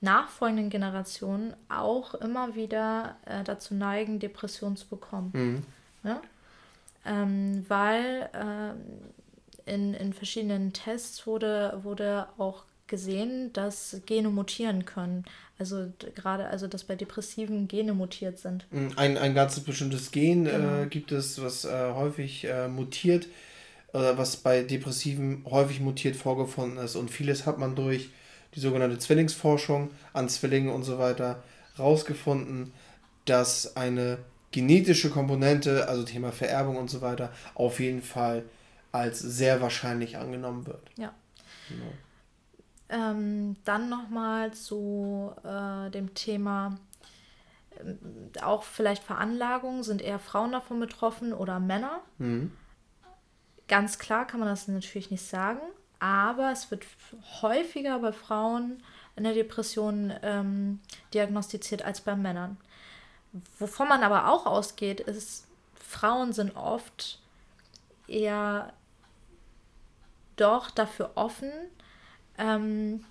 nachfolgenden 0.00 0.68
Generationen 0.68 1.54
auch 1.68 2.14
immer 2.14 2.54
wieder 2.54 3.16
äh, 3.24 3.42
dazu 3.42 3.74
neigen, 3.74 4.18
Depressionen 4.18 4.76
zu 4.76 4.86
bekommen. 4.88 5.30
Mhm. 5.32 5.62
Ja? 6.02 6.20
Ähm, 7.06 7.64
weil 7.68 8.28
äh, 8.32 9.15
in, 9.66 9.94
in 9.94 10.12
verschiedenen 10.12 10.72
Tests 10.72 11.26
wurde, 11.26 11.78
wurde 11.82 12.28
auch 12.38 12.64
gesehen, 12.86 13.52
dass 13.52 14.00
Gene 14.06 14.28
mutieren 14.28 14.84
können. 14.84 15.24
Also 15.58 15.92
gerade, 16.14 16.46
also 16.46 16.66
dass 16.68 16.84
bei 16.84 16.94
Depressiven 16.94 17.66
Gene 17.66 17.92
mutiert 17.92 18.38
sind. 18.38 18.66
Mhm, 18.70 18.92
ein, 18.96 19.18
ein 19.18 19.34
ganz 19.34 19.58
bestimmtes 19.60 20.12
Gen 20.12 20.46
äh, 20.46 20.50
genau. 20.50 20.82
äh, 20.82 20.86
gibt 20.86 21.12
es, 21.12 21.42
was 21.42 21.64
äh, 21.64 21.92
häufig 21.94 22.44
äh, 22.44 22.68
mutiert, 22.68 23.26
oder 23.92 24.18
was 24.18 24.36
bei 24.36 24.62
Depressiven 24.62 25.44
häufig 25.48 25.80
mutiert 25.80 26.16
vorgefunden 26.16 26.78
ist. 26.78 26.96
Und 26.96 27.10
vieles 27.10 27.46
hat 27.46 27.58
man 27.58 27.74
durch 27.74 28.10
die 28.54 28.60
sogenannte 28.60 28.98
Zwillingsforschung 28.98 29.90
an 30.12 30.28
Zwillingen 30.28 30.72
und 30.72 30.82
so 30.82 30.98
weiter 30.98 31.42
rausgefunden, 31.78 32.72
dass 33.24 33.76
eine 33.76 34.18
genetische 34.50 35.10
Komponente, 35.10 35.88
also 35.88 36.04
Thema 36.04 36.32
Vererbung 36.32 36.76
und 36.76 36.90
so 36.90 37.00
weiter, 37.00 37.32
auf 37.54 37.80
jeden 37.80 38.02
Fall 38.02 38.44
als 38.96 39.20
sehr 39.20 39.60
wahrscheinlich 39.60 40.16
angenommen 40.16 40.66
wird. 40.66 40.90
Ja. 40.96 41.12
Genau. 41.68 41.92
Ähm, 42.88 43.56
dann 43.64 43.88
nochmal 43.88 44.52
zu 44.52 45.32
äh, 45.42 45.90
dem 45.90 46.14
Thema, 46.14 46.78
äh, 47.78 48.40
auch 48.42 48.62
vielleicht 48.62 49.02
Veranlagungen, 49.02 49.82
sind 49.82 50.02
eher 50.02 50.20
Frauen 50.20 50.52
davon 50.52 50.78
betroffen 50.78 51.32
oder 51.32 51.58
Männer? 51.58 52.00
Mhm. 52.18 52.52
Ganz 53.68 53.98
klar 53.98 54.26
kann 54.26 54.38
man 54.38 54.48
das 54.48 54.68
natürlich 54.68 55.10
nicht 55.10 55.26
sagen, 55.26 55.60
aber 55.98 56.52
es 56.52 56.70
wird 56.70 56.86
häufiger 57.42 57.98
bei 57.98 58.12
Frauen 58.12 58.80
in 59.16 59.24
der 59.24 59.34
Depression 59.34 60.12
ähm, 60.22 60.80
diagnostiziert 61.12 61.82
als 61.82 62.00
bei 62.00 62.14
Männern. 62.14 62.56
Wovon 63.58 63.88
man 63.88 64.04
aber 64.04 64.28
auch 64.30 64.46
ausgeht, 64.46 65.00
ist, 65.00 65.46
Frauen 65.74 66.32
sind 66.32 66.54
oft 66.56 67.18
eher 68.06 68.72
doch 70.36 70.70
dafür 70.70 71.12
offen, 71.14 71.50
ähm, 72.38 73.04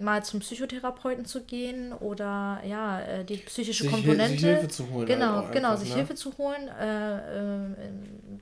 mal 0.00 0.24
zum 0.24 0.40
Psychotherapeuten 0.40 1.24
zu 1.24 1.44
gehen 1.44 1.92
oder 1.92 2.60
ja, 2.66 3.00
äh, 3.00 3.24
die 3.24 3.36
psychische 3.36 3.84
sich 3.84 3.92
Komponente. 3.92 4.32
Sich 4.32 4.40
Hilfe 4.40 4.68
zu 4.68 4.90
holen. 4.90 5.06
Genau, 5.06 5.36
halt 5.36 5.52
genau, 5.52 5.70
einfach, 5.70 5.80
sich 5.80 5.90
ne? 5.90 5.96
Hilfe 5.96 6.14
zu 6.16 6.36
holen 6.36 6.68
äh, 6.68 7.68
äh, 7.68 7.90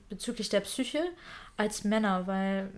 bezüglich 0.09 0.49
der 0.49 0.61
Psyche 0.61 0.99
als 1.55 1.83
Männer, 1.83 2.25
weil 2.25 2.69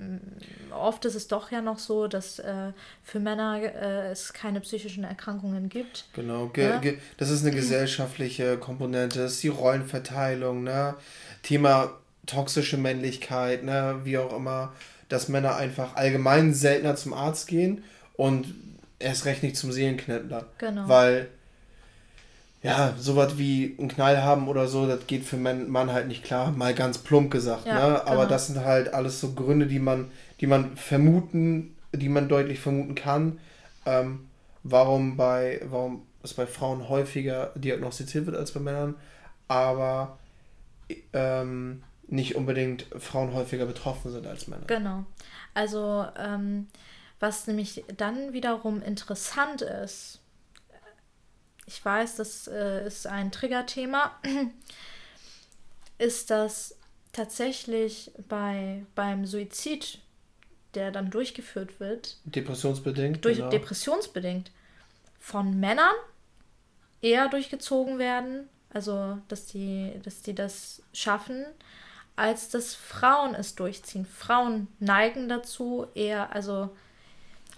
äh, 0.70 0.74
oft 0.74 1.06
ist 1.06 1.16
es 1.16 1.30
doch 1.30 1.52
ja 1.52 1.62
noch 1.62 1.80
so, 1.80 2.08
dass 2.08 2.40
äh, 2.40 2.74
für 3.02 3.22
Männer 3.22 3.62
äh, 3.62 4.12
es 4.12 4.34
keine 4.34 4.60
psychischen 4.60 5.06
Erkrankungen 5.06 5.70
gibt. 5.70 6.06
Genau, 6.14 6.48
ge 6.48 6.70
ja? 6.70 6.78
ge 6.80 6.98
das 7.16 7.30
ist 7.30 7.46
eine 7.46 7.56
gesellschaftliche 7.56 8.58
Komponente, 8.58 9.20
das 9.20 9.34
ist 9.34 9.44
die 9.44 9.48
Rollenverteilung, 9.48 10.64
ne? 10.64 10.96
Thema 11.44 11.92
toxische 12.26 12.78
Männlichkeit, 12.78 13.64
ne? 13.64 14.02
wie 14.04 14.18
auch 14.18 14.36
immer 14.36 14.74
dass 15.10 15.30
Männer 15.30 15.56
einfach 15.56 15.96
allgemein 15.96 16.54
seltener 16.54 16.96
zum 16.96 17.14
Arzt 17.14 17.48
gehen 17.48 17.84
und 18.16 18.54
erst 19.00 19.26
recht 19.26 19.44
nicht 19.44 19.58
zum 19.58 19.72
Seelenknettler. 19.72 20.46
Genau. 20.58 20.88
Weil, 20.88 21.28
ja, 22.64 22.96
sowas 22.98 23.38
wie 23.38 23.76
einen 23.78 23.90
Knall 23.90 24.24
haben 24.24 24.48
oder 24.48 24.68
so, 24.68 24.88
das 24.88 25.06
geht 25.08 25.24
für 25.24 25.36
einen 25.36 25.70
Mann 25.70 25.92
halt 25.92 26.08
nicht 26.08 26.24
klar, 26.24 26.52
mal 26.52 26.74
ganz 26.74 26.98
plump 26.98 27.32
gesagt. 27.32 27.66
Ja, 27.66 27.74
ne? 27.74 28.08
Aber 28.08 28.24
genau. 28.24 28.30
das 28.30 28.48
sind 28.48 28.64
halt 28.64 28.94
alles 28.94 29.20
so 29.20 29.34
Gründe, 29.34 29.68
die 29.68 29.80
man, 29.80 30.10
die 30.42 30.48
man 30.48 30.76
vermuten, 30.76 31.76
die 31.94 32.10
man 32.10 32.28
deutlich 32.28 32.60
vermuten 32.60 32.96
kann, 32.96 33.40
ähm, 33.86 34.28
warum 34.64 35.16
bei, 35.18 35.62
warum 35.70 36.02
es 36.24 36.34
bei 36.34 36.48
Frauen 36.48 36.90
häufiger 36.90 37.52
diagnostiziert 37.56 38.26
wird 38.26 38.36
als 38.36 38.52
bei 38.52 38.60
Männern. 38.60 38.96
Aber 39.48 40.18
ähm, 41.14 41.84
nicht 42.08 42.36
unbedingt 42.36 42.86
Frauen 42.98 43.34
häufiger 43.34 43.66
betroffen 43.66 44.12
sind 44.12 44.28
als 44.28 44.48
Männer. 44.48 44.66
Genau. 44.68 45.06
Also 45.54 46.06
ähm, 46.18 46.68
was 47.20 47.48
nämlich 47.48 47.84
dann 47.98 48.34
wiederum 48.34 48.82
interessant 48.82 49.62
ist, 49.62 50.20
ich 51.66 51.84
weiß, 51.84 52.18
das 52.18 52.48
äh, 52.48 52.86
ist 52.86 53.08
ein 53.08 53.32
Triggerthema, 53.32 54.12
ist, 55.98 56.30
dass 56.30 56.78
tatsächlich 57.12 58.12
bei, 58.28 58.86
beim 58.94 59.26
Suizid, 59.26 60.00
der 60.74 60.92
dann 60.92 61.10
durchgeführt 61.10 61.80
wird, 61.80 62.18
depressionsbedingt, 62.26 63.24
durch, 63.24 63.38
genau. 63.38 63.50
depressionsbedingt, 63.50 64.52
von 65.20 65.60
Männern 65.60 65.96
eher 67.02 67.30
durchgezogen 67.30 67.98
werden, 67.98 68.50
also 68.70 69.18
dass 69.30 69.48
die, 69.48 69.94
dass 70.04 70.22
die 70.22 70.36
das 70.36 70.84
schaffen, 70.94 71.46
als 72.16 72.50
dass 72.50 72.76
Frauen 72.76 73.36
es 73.36 73.56
durchziehen. 73.56 74.06
Frauen 74.06 74.68
neigen 74.80 75.28
dazu, 75.28 75.88
eher, 75.96 76.34
also 76.34 76.70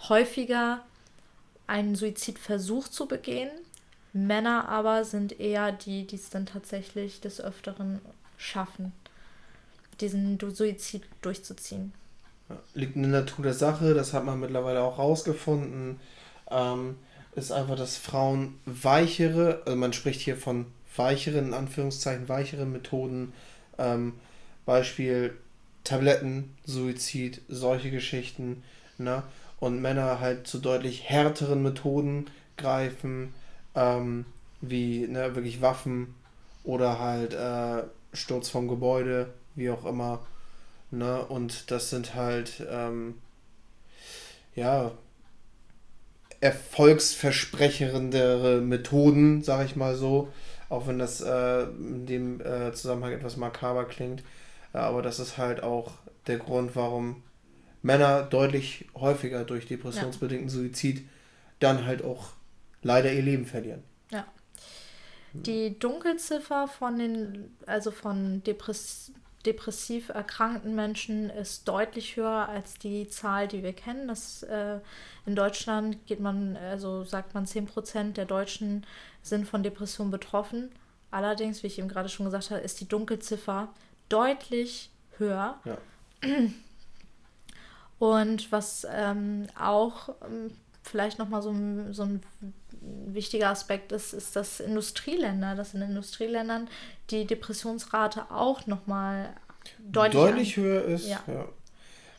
häufiger 0.08 0.84
einen 1.66 1.94
Suizidversuch 1.94 2.88
zu 2.88 3.06
begehen. 3.06 3.50
Männer 4.12 4.68
aber 4.68 5.04
sind 5.04 5.38
eher 5.38 5.70
die, 5.70 6.06
die 6.06 6.16
es 6.16 6.30
dann 6.30 6.46
tatsächlich 6.46 7.20
des 7.20 7.40
Öfteren 7.40 8.00
schaffen, 8.36 8.92
diesen 10.00 10.38
Suizid 10.40 11.04
durchzuziehen. 11.22 11.92
liegt 12.74 12.96
in 12.96 13.02
der 13.02 13.20
Natur 13.20 13.44
der 13.44 13.54
Sache, 13.54 13.94
das 13.94 14.12
hat 14.12 14.24
man 14.24 14.40
mittlerweile 14.40 14.80
auch 14.80 14.98
rausgefunden. 14.98 16.00
Ähm, 16.50 16.96
ist 17.36 17.52
einfach, 17.52 17.76
dass 17.76 17.96
Frauen 17.96 18.58
weichere, 18.64 19.62
also 19.64 19.76
man 19.76 19.92
spricht 19.92 20.20
hier 20.20 20.36
von 20.36 20.66
weicheren, 20.96 21.48
in 21.48 21.54
Anführungszeichen, 21.54 22.28
weicheren 22.28 22.72
Methoden 22.72 23.32
ähm, 23.78 24.14
Beispiel 24.68 25.34
Tabletten, 25.82 26.54
Suizid, 26.66 27.40
solche 27.48 27.90
Geschichten, 27.90 28.62
ne? 28.98 29.22
Und 29.60 29.80
Männer 29.80 30.20
halt 30.20 30.46
zu 30.46 30.58
deutlich 30.58 31.08
härteren 31.08 31.62
Methoden 31.62 32.26
greifen, 32.58 33.32
ähm, 33.74 34.26
wie 34.60 35.06
ne, 35.08 35.34
wirklich 35.34 35.62
Waffen 35.62 36.14
oder 36.64 36.98
halt 36.98 37.32
äh, 37.32 37.84
Sturz 38.12 38.50
vom 38.50 38.68
Gebäude, 38.68 39.32
wie 39.54 39.70
auch 39.70 39.86
immer. 39.86 40.26
Ne? 40.90 41.24
Und 41.24 41.70
das 41.70 41.88
sind 41.88 42.14
halt 42.14 42.62
ähm, 42.70 43.14
ja 44.54 44.92
erfolgsversprechendere 46.40 48.60
Methoden, 48.60 49.42
sag 49.42 49.64
ich 49.64 49.76
mal 49.76 49.96
so, 49.96 50.28
auch 50.68 50.86
wenn 50.86 50.98
das 50.98 51.22
äh, 51.22 51.62
in 51.62 52.04
dem 52.04 52.42
äh, 52.42 52.74
Zusammenhang 52.74 53.12
etwas 53.12 53.38
makaber 53.38 53.86
klingt. 53.86 54.22
Ja, 54.74 54.80
aber 54.80 55.02
das 55.02 55.18
ist 55.18 55.38
halt 55.38 55.62
auch 55.62 55.92
der 56.26 56.38
Grund, 56.38 56.76
warum 56.76 57.22
Männer 57.82 58.22
deutlich 58.22 58.86
häufiger 58.94 59.44
durch 59.44 59.66
depressionsbedingten 59.66 60.48
Suizid 60.48 61.08
dann 61.60 61.86
halt 61.86 62.02
auch 62.04 62.30
leider 62.82 63.12
ihr 63.12 63.22
Leben 63.22 63.46
verlieren. 63.46 63.82
Ja. 64.10 64.26
Die 65.32 65.78
Dunkelziffer 65.78 66.68
von 66.68 66.98
den, 66.98 67.56
also 67.66 67.90
von 67.90 68.42
Depress 68.44 69.12
depressiv 69.46 70.08
erkrankten 70.08 70.74
Menschen 70.74 71.30
ist 71.30 71.68
deutlich 71.68 72.16
höher 72.16 72.48
als 72.48 72.74
die 72.74 73.08
Zahl, 73.08 73.46
die 73.48 73.62
wir 73.62 73.72
kennen. 73.72 74.08
Das, 74.08 74.42
äh, 74.42 74.80
in 75.26 75.36
Deutschland 75.36 76.04
geht 76.06 76.20
man, 76.20 76.56
also 76.56 77.04
sagt 77.04 77.34
man, 77.34 77.46
10% 77.46 78.16
der 78.16 78.26
Deutschen 78.26 78.84
sind 79.22 79.46
von 79.46 79.62
Depressionen 79.62 80.10
betroffen. 80.10 80.70
Allerdings, 81.10 81.62
wie 81.62 81.68
ich 81.68 81.78
eben 81.78 81.88
gerade 81.88 82.08
schon 82.08 82.26
gesagt 82.26 82.50
habe, 82.50 82.60
ist 82.60 82.80
die 82.80 82.88
Dunkelziffer 82.88 83.68
deutlich 84.08 84.90
höher. 85.18 85.58
Ja. 85.64 85.78
Und 87.98 88.52
was 88.52 88.86
ähm, 88.90 89.46
auch 89.58 90.10
ähm, 90.24 90.50
vielleicht 90.82 91.18
nochmal 91.18 91.42
so, 91.42 91.54
so 91.90 92.04
ein 92.04 92.22
wichtiger 92.80 93.48
Aspekt 93.48 93.92
ist, 93.92 94.12
ist, 94.12 94.36
dass 94.36 94.60
Industrieländer, 94.60 95.54
dass 95.54 95.74
in 95.74 95.82
Industrieländern 95.82 96.68
die 97.10 97.26
Depressionsrate 97.26 98.30
auch 98.30 98.66
nochmal 98.66 99.34
deutlich, 99.78 100.22
deutlich 100.22 100.56
höher 100.56 100.84
ist. 100.84 101.08
Ja. 101.08 101.20
ja. 101.26 101.44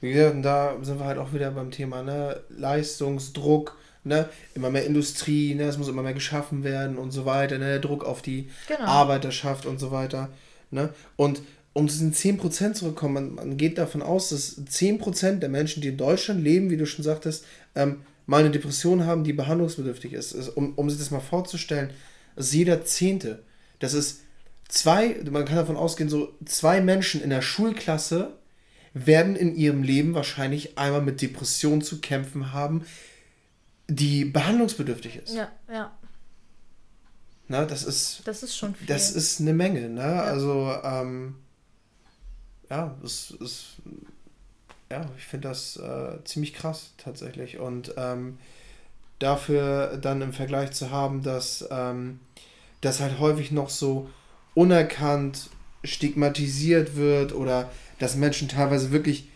Wie 0.01 0.11
gesagt, 0.13 0.45
da 0.45 0.77
sind 0.81 0.99
wir 0.99 1.05
halt 1.05 1.17
auch 1.17 1.33
wieder 1.33 1.51
beim 1.51 1.71
Thema 1.71 2.03
ne? 2.03 2.41
Leistungsdruck, 2.49 3.77
ne? 4.03 4.29
immer 4.53 4.69
mehr 4.69 4.85
Industrie, 4.85 5.55
ne? 5.55 5.63
es 5.63 5.77
muss 5.77 5.89
immer 5.89 6.03
mehr 6.03 6.13
geschaffen 6.13 6.63
werden 6.63 6.97
und 6.97 7.11
so 7.11 7.25
weiter, 7.25 7.57
ne? 7.57 7.65
der 7.65 7.79
Druck 7.79 8.05
auf 8.05 8.21
die 8.21 8.49
genau. 8.67 8.85
Arbeiterschaft 8.85 9.65
und 9.65 9.79
so 9.79 9.91
weiter. 9.91 10.29
Ne? 10.71 10.93
Und 11.17 11.41
um 11.73 11.87
zu 11.87 11.97
diesen 11.97 12.13
10% 12.13 12.73
zurückkommen, 12.73 13.13
man, 13.13 13.35
man 13.35 13.57
geht 13.57 13.77
davon 13.77 14.01
aus, 14.01 14.29
dass 14.29 14.57
10% 14.57 15.39
der 15.39 15.49
Menschen, 15.49 15.81
die 15.81 15.89
in 15.89 15.97
Deutschland 15.97 16.43
leben, 16.43 16.69
wie 16.69 16.77
du 16.77 16.85
schon 16.85 17.03
sagtest, 17.05 17.45
ähm, 17.75 18.01
mal 18.25 18.41
eine 18.41 18.51
Depression 18.51 19.05
haben, 19.05 19.23
die 19.23 19.33
behandlungsbedürftig 19.33 20.13
ist. 20.13 20.33
ist 20.33 20.49
um, 20.49 20.73
um 20.75 20.89
sich 20.89 20.99
das 20.99 21.11
mal 21.11 21.19
vorzustellen, 21.19 21.91
ist 22.35 22.53
jeder 22.53 22.85
Zehnte. 22.85 23.43
Das 23.79 23.93
ist 23.93 24.21
zwei, 24.67 25.15
man 25.29 25.45
kann 25.45 25.55
davon 25.55 25.77
ausgehen, 25.77 26.09
so 26.09 26.33
zwei 26.45 26.81
Menschen 26.81 27.21
in 27.21 27.29
der 27.29 27.41
Schulklasse 27.41 28.37
werden 28.93 29.35
in 29.35 29.55
ihrem 29.55 29.83
Leben 29.83 30.13
wahrscheinlich 30.13 30.77
einmal 30.77 31.01
mit 31.01 31.21
Depressionen 31.21 31.81
zu 31.81 32.01
kämpfen 32.01 32.53
haben, 32.53 32.85
die 33.87 34.25
behandlungsbedürftig 34.25 35.17
ist. 35.17 35.33
Ja, 35.33 35.51
ja. 35.71 35.91
Na, 37.47 37.65
das 37.65 37.83
ist. 37.83 38.21
Das 38.25 38.43
ist 38.43 38.55
schon 38.55 38.75
viel. 38.75 38.85
Das 38.87 39.11
ist 39.11 39.39
eine 39.39 39.53
Menge, 39.53 39.89
ne? 39.89 40.01
Ja. 40.01 40.21
Also, 40.21 40.71
ähm, 40.83 41.35
ja, 42.69 42.95
das 43.01 43.31
ist. 43.31 43.77
Ja, 44.91 45.05
ich 45.17 45.25
finde 45.25 45.49
das 45.49 45.77
äh, 45.77 46.23
ziemlich 46.23 46.53
krass 46.53 46.93
tatsächlich. 46.97 47.59
Und 47.59 47.93
ähm, 47.95 48.39
dafür 49.19 49.97
dann 49.97 50.21
im 50.21 50.33
Vergleich 50.33 50.71
zu 50.71 50.89
haben, 50.89 51.21
dass 51.21 51.67
ähm, 51.69 52.19
das 52.81 52.99
halt 52.99 53.19
häufig 53.19 53.51
noch 53.51 53.69
so 53.69 54.09
unerkannt 54.55 55.49
stigmatisiert 55.83 56.95
wird 56.95 57.33
oder 57.33 57.69
dass 57.99 58.15
Menschen 58.15 58.47
teilweise 58.47 58.91
wirklich 58.91 59.29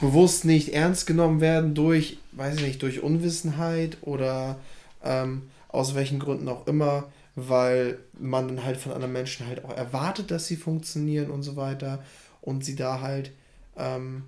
bewusst 0.00 0.44
nicht 0.44 0.72
ernst 0.74 1.06
genommen 1.06 1.40
werden 1.40 1.74
durch, 1.74 2.18
weiß 2.32 2.56
ich 2.56 2.62
nicht, 2.62 2.82
durch 2.82 3.02
Unwissenheit 3.02 3.98
oder 4.02 4.58
ähm, 5.04 5.50
aus 5.68 5.94
welchen 5.94 6.18
Gründen 6.18 6.48
auch 6.48 6.66
immer, 6.66 7.04
weil 7.36 7.98
man 8.18 8.48
dann 8.48 8.64
halt 8.64 8.76
von 8.76 8.92
anderen 8.92 9.12
Menschen 9.12 9.46
halt 9.46 9.64
auch 9.64 9.76
erwartet, 9.76 10.30
dass 10.30 10.46
sie 10.46 10.56
funktionieren 10.56 11.30
und 11.30 11.42
so 11.42 11.56
weiter 11.56 12.02
und 12.40 12.64
sie 12.64 12.76
da 12.76 13.00
halt 13.00 13.32
ähm, 13.76 14.24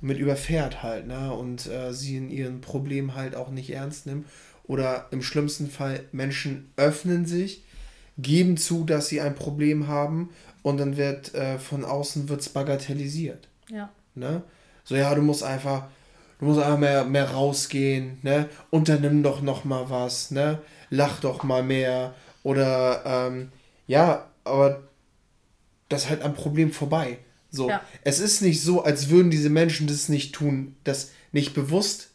mit 0.00 0.18
überfährt 0.18 0.82
halt, 0.82 1.06
ne? 1.06 1.32
Und 1.32 1.66
äh, 1.66 1.92
sie 1.92 2.16
in 2.16 2.30
ihren 2.30 2.60
Problemen 2.60 3.14
halt 3.14 3.34
auch 3.34 3.50
nicht 3.50 3.70
ernst 3.70 4.06
nimmt. 4.06 4.26
Oder 4.64 5.08
im 5.10 5.22
schlimmsten 5.22 5.68
Fall 5.68 6.04
Menschen 6.12 6.70
öffnen 6.76 7.26
sich, 7.26 7.64
geben 8.18 8.56
zu, 8.56 8.84
dass 8.84 9.08
sie 9.08 9.20
ein 9.20 9.34
Problem 9.34 9.88
haben 9.88 10.30
und 10.62 10.78
dann 10.78 10.96
wird 10.96 11.34
äh, 11.34 11.58
von 11.58 11.84
außen 11.84 12.28
wird's 12.28 12.48
bagatellisiert. 12.48 13.48
Ja. 13.68 13.90
Ne? 14.14 14.42
So, 14.84 14.94
ja, 14.94 15.14
du 15.14 15.22
musst 15.22 15.42
einfach, 15.42 15.88
du 16.38 16.46
musst 16.46 16.60
einfach 16.60 16.78
mehr, 16.78 17.04
mehr 17.04 17.30
rausgehen, 17.30 18.18
ne? 18.22 18.48
Unternimm 18.70 19.22
doch 19.22 19.42
noch 19.42 19.64
mal 19.64 19.90
was, 19.90 20.30
ne? 20.30 20.60
Lach 20.88 21.20
doch 21.20 21.42
mal 21.42 21.62
mehr. 21.62 22.14
Oder 22.42 23.02
ähm, 23.04 23.52
ja, 23.86 24.26
aber 24.44 24.82
das 25.90 26.04
ist 26.04 26.10
halt 26.10 26.22
am 26.22 26.32
Problem 26.32 26.72
vorbei. 26.72 27.18
So. 27.50 27.68
Ja. 27.68 27.84
Es 28.04 28.20
ist 28.20 28.40
nicht 28.40 28.62
so, 28.62 28.82
als 28.82 29.10
würden 29.10 29.30
diese 29.30 29.50
Menschen 29.50 29.86
das 29.86 30.08
nicht 30.08 30.34
tun, 30.34 30.76
das 30.84 31.10
nicht 31.32 31.52
bewusst, 31.52 32.10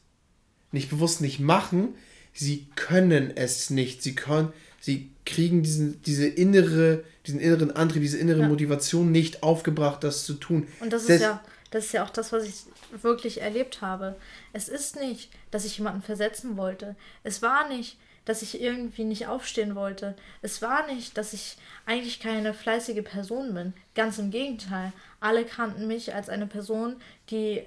nicht 0.71 0.89
bewusst 0.89 1.21
nicht 1.21 1.39
machen. 1.39 1.89
Sie 2.33 2.67
können 2.75 3.35
es 3.35 3.69
nicht. 3.69 4.01
Sie 4.01 4.15
können, 4.15 4.51
sie 4.79 5.11
kriegen 5.25 5.61
diesen, 5.61 6.01
diese 6.03 6.27
innere, 6.27 7.03
diesen 7.27 7.39
inneren 7.39 7.71
Antrieb, 7.71 8.01
diese 8.01 8.17
innere 8.17 8.41
ja. 8.41 8.47
Motivation 8.47 9.11
nicht 9.11 9.43
aufgebracht, 9.43 10.03
das 10.03 10.25
zu 10.25 10.35
tun. 10.35 10.67
Und 10.79 10.93
das 10.93 11.09
ist 11.09 11.21
ja, 11.21 11.43
das 11.71 11.85
ist 11.85 11.91
ja 11.93 12.05
auch 12.05 12.09
das, 12.09 12.31
was 12.31 12.45
ich 12.45 12.53
wirklich 13.01 13.41
erlebt 13.41 13.81
habe. 13.81 14.15
Es 14.53 14.69
ist 14.69 14.95
nicht, 14.95 15.29
dass 15.51 15.65
ich 15.65 15.77
jemanden 15.77 16.01
versetzen 16.01 16.55
wollte. 16.55 16.95
Es 17.23 17.41
war 17.41 17.67
nicht, 17.67 17.97
dass 18.25 18.41
ich 18.41 18.59
irgendwie 18.59 19.03
nicht 19.03 19.27
aufstehen 19.27 19.75
wollte. 19.75 20.15
Es 20.41 20.61
war 20.61 20.87
nicht, 20.87 21.17
dass 21.17 21.33
ich 21.33 21.57
eigentlich 21.85 22.19
keine 22.19 22.53
fleißige 22.53 23.03
Person 23.03 23.53
bin. 23.53 23.73
Ganz 23.93 24.17
im 24.17 24.31
Gegenteil. 24.31 24.91
Alle 25.19 25.45
kannten 25.45 25.87
mich 25.87 26.13
als 26.13 26.29
eine 26.29 26.47
Person, 26.47 26.97
die 27.29 27.63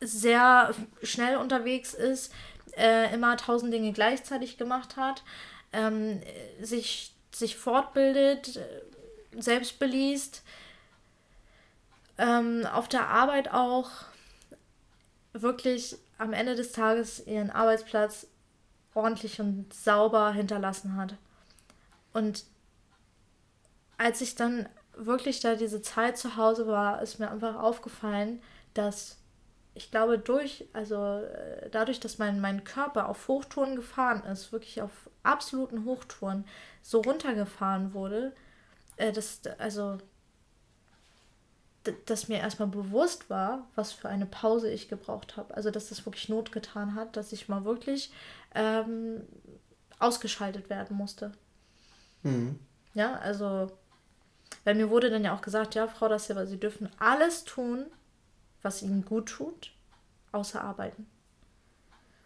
sehr 0.00 0.74
schnell 1.02 1.36
unterwegs 1.36 1.94
ist, 1.94 2.32
äh, 2.76 3.12
immer 3.14 3.36
tausend 3.36 3.72
Dinge 3.72 3.92
gleichzeitig 3.92 4.58
gemacht 4.58 4.96
hat, 4.96 5.22
ähm, 5.72 6.20
sich, 6.60 7.12
sich 7.32 7.56
fortbildet, 7.56 8.60
selbst 9.38 9.78
beliest, 9.78 10.42
ähm, 12.18 12.66
auf 12.66 12.88
der 12.88 13.08
Arbeit 13.08 13.52
auch 13.52 13.90
wirklich 15.32 15.96
am 16.18 16.32
Ende 16.32 16.54
des 16.54 16.72
Tages 16.72 17.26
ihren 17.26 17.50
Arbeitsplatz 17.50 18.26
ordentlich 18.96 19.40
und 19.40 19.72
sauber 19.72 20.32
hinterlassen 20.32 20.96
hat. 20.96 21.14
Und 22.12 22.44
als 23.98 24.20
ich 24.20 24.34
dann 24.34 24.68
wirklich 24.96 25.40
da 25.40 25.54
diese 25.54 25.82
Zeit 25.82 26.18
zu 26.18 26.36
Hause 26.36 26.66
war, 26.66 27.02
ist 27.02 27.18
mir 27.18 27.30
einfach 27.30 27.56
aufgefallen, 27.56 28.40
dass 28.74 29.18
ich 29.74 29.90
glaube, 29.90 30.18
durch, 30.18 30.66
also 30.72 31.18
äh, 31.18 31.68
dadurch, 31.70 32.00
dass 32.00 32.16
mein, 32.16 32.40
mein 32.40 32.64
Körper 32.64 33.10
auf 33.10 33.28
Hochtouren 33.28 33.76
gefahren 33.76 34.24
ist, 34.24 34.50
wirklich 34.50 34.80
auf 34.80 35.10
absoluten 35.22 35.84
Hochtouren 35.84 36.46
so 36.80 37.02
runtergefahren 37.02 37.92
wurde, 37.92 38.32
äh, 38.96 39.12
dass, 39.12 39.42
also, 39.58 39.98
dass 42.06 42.28
mir 42.28 42.38
erstmal 42.38 42.68
bewusst 42.68 43.30
war, 43.30 43.66
was 43.74 43.92
für 43.92 44.08
eine 44.08 44.26
Pause 44.26 44.70
ich 44.70 44.88
gebraucht 44.88 45.36
habe. 45.36 45.54
Also, 45.54 45.70
dass 45.70 45.88
das 45.88 46.04
wirklich 46.06 46.28
Not 46.28 46.52
getan 46.52 46.94
hat, 46.94 47.16
dass 47.16 47.32
ich 47.32 47.48
mal 47.48 47.64
wirklich 47.64 48.12
ähm, 48.54 49.22
ausgeschaltet 49.98 50.70
werden 50.70 50.96
musste. 50.96 51.32
Mhm. 52.22 52.58
Ja, 52.94 53.14
also, 53.16 53.70
weil 54.64 54.74
mir 54.74 54.90
wurde 54.90 55.10
dann 55.10 55.24
ja 55.24 55.34
auch 55.34 55.42
gesagt, 55.42 55.74
ja, 55.74 55.86
Frau 55.86 56.08
das 56.08 56.26
Silva, 56.26 56.46
Sie 56.46 56.58
dürfen 56.58 56.90
alles 56.98 57.44
tun, 57.44 57.86
was 58.62 58.82
ihnen 58.82 59.04
gut 59.04 59.28
tut, 59.28 59.72
außer 60.32 60.62
arbeiten. 60.62 61.06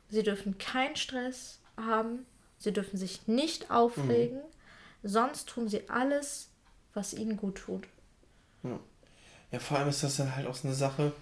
Sie 0.08 0.22
dürfen 0.22 0.58
keinen 0.58 0.96
Stress 0.96 1.60
haben, 1.76 2.26
sie 2.58 2.72
dürfen 2.72 2.96
sich 2.96 3.26
nicht 3.28 3.70
aufregen, 3.70 4.38
mhm. 4.38 5.08
sonst 5.08 5.48
tun 5.48 5.68
sie 5.68 5.88
alles, 5.88 6.50
was 6.94 7.14
ihnen 7.14 7.36
gut 7.36 7.58
tut. 7.58 7.86
Ja. 8.62 8.78
Ja, 9.52 9.58
vor 9.58 9.78
allem 9.78 9.88
ist 9.88 10.02
das 10.02 10.16
dann 10.16 10.36
halt 10.36 10.46
auch 10.46 10.54
so 10.54 10.68
eine 10.68 10.76
Sache, 10.76 11.12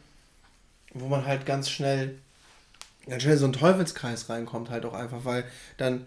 wo 0.95 1.09
man 1.09 1.27
halt 1.27 1.47
ganz 1.47 1.71
schnell, 1.71 2.19
ganz 3.07 3.23
schnell 3.23 3.37
so 3.37 3.47
ein 3.47 3.53
Teufelskreis 3.53 4.29
reinkommt, 4.29 4.71
halt 4.71 4.85
auch 4.85 4.95
einfach, 4.95 5.25
weil 5.25 5.45
dann 5.77 6.07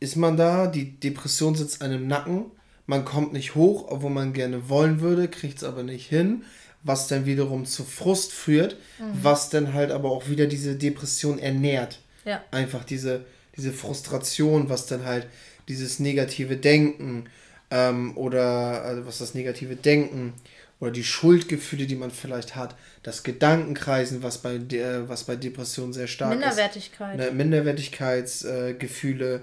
ist 0.00 0.16
man 0.16 0.36
da, 0.36 0.66
die 0.66 0.98
Depression 0.98 1.54
sitzt 1.54 1.82
einem 1.82 2.06
Nacken, 2.06 2.46
man 2.86 3.04
kommt 3.04 3.32
nicht 3.32 3.54
hoch, 3.54 3.86
obwohl 3.88 4.10
man 4.10 4.32
gerne 4.32 4.68
wollen 4.68 5.00
würde, 5.00 5.28
kriegt 5.28 5.58
es 5.58 5.64
aber 5.64 5.82
nicht 5.82 6.08
hin 6.08 6.44
was 6.82 7.06
dann 7.06 7.26
wiederum 7.26 7.64
zu 7.64 7.84
Frust 7.84 8.32
führt, 8.32 8.76
mhm. 8.98 9.04
was 9.22 9.50
dann 9.50 9.72
halt 9.72 9.90
aber 9.90 10.10
auch 10.10 10.28
wieder 10.28 10.46
diese 10.46 10.76
Depression 10.76 11.38
ernährt. 11.38 12.00
Ja. 12.24 12.42
Einfach 12.50 12.84
diese, 12.84 13.24
diese 13.56 13.72
Frustration, 13.72 14.68
was 14.68 14.86
dann 14.86 15.04
halt 15.04 15.26
dieses 15.68 16.00
negative 16.00 16.56
Denken 16.56 17.26
ähm, 17.72 18.16
oder 18.16 18.84
also 18.84 19.04
was 19.06 19.18
das 19.18 19.34
negative 19.34 19.74
Denken 19.74 20.34
oder 20.78 20.90
die 20.90 21.04
Schuldgefühle, 21.04 21.86
die 21.86 21.96
man 21.96 22.10
vielleicht 22.10 22.54
hat, 22.54 22.76
das 23.02 23.22
Gedankenkreisen, 23.22 24.22
was 24.22 24.36
bei 24.38 24.58
der, 24.58 25.08
was 25.08 25.24
bei 25.24 25.36
Depressionen 25.36 25.94
sehr 25.94 26.06
stark 26.06 26.30
Minderwertigkeit. 26.30 27.18
ist. 27.18 27.24
Ne, 27.24 27.32
Minderwertigkeitsgefühle. 27.32 29.40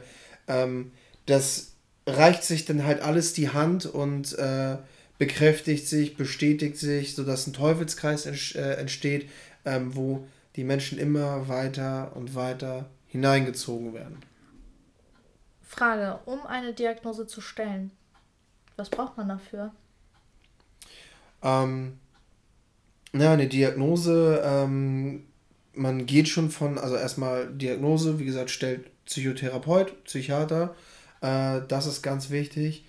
Äh, 0.47 0.63
ähm, 0.63 0.91
das 1.25 1.71
reicht 2.05 2.43
sich 2.43 2.65
dann 2.65 2.85
halt 2.85 3.01
alles 3.01 3.33
die 3.33 3.49
Hand 3.49 3.87
und 3.87 4.37
äh, 4.37 4.77
bekräftigt 5.17 5.87
sich, 5.87 6.15
bestätigt 6.15 6.77
sich, 6.77 7.15
sodass 7.15 7.47
ein 7.47 7.53
Teufelskreis 7.53 8.25
äh, 8.25 8.73
entsteht, 8.73 9.27
ähm, 9.65 9.95
wo 9.95 10.27
die 10.55 10.63
Menschen 10.63 10.99
immer 10.99 11.47
weiter 11.47 12.11
und 12.15 12.35
weiter 12.35 12.85
hineingezogen 13.07 13.93
werden. 13.93 14.19
Frage, 15.63 16.19
um 16.25 16.45
eine 16.45 16.73
Diagnose 16.73 17.25
zu 17.27 17.41
stellen, 17.41 17.91
was 18.79 18.89
braucht 18.89 19.17
man 19.17 19.29
dafür? 19.29 19.71
Ähm, 21.43 21.99
ja, 23.13 23.33
eine 23.33 23.47
Diagnose, 23.47 24.41
ähm, 24.43 25.25
man 25.73 26.05
geht 26.05 26.27
schon 26.27 26.49
von, 26.49 26.77
also 26.77 26.95
erstmal 26.95 27.47
Diagnose, 27.47 28.19
wie 28.19 28.25
gesagt, 28.25 28.49
stellt 28.49 28.89
Psychotherapeut, 29.05 30.03
Psychiater, 30.03 30.75
äh, 31.21 31.61
das 31.67 31.85
ist 31.85 32.01
ganz 32.01 32.29
wichtig. 32.29 32.85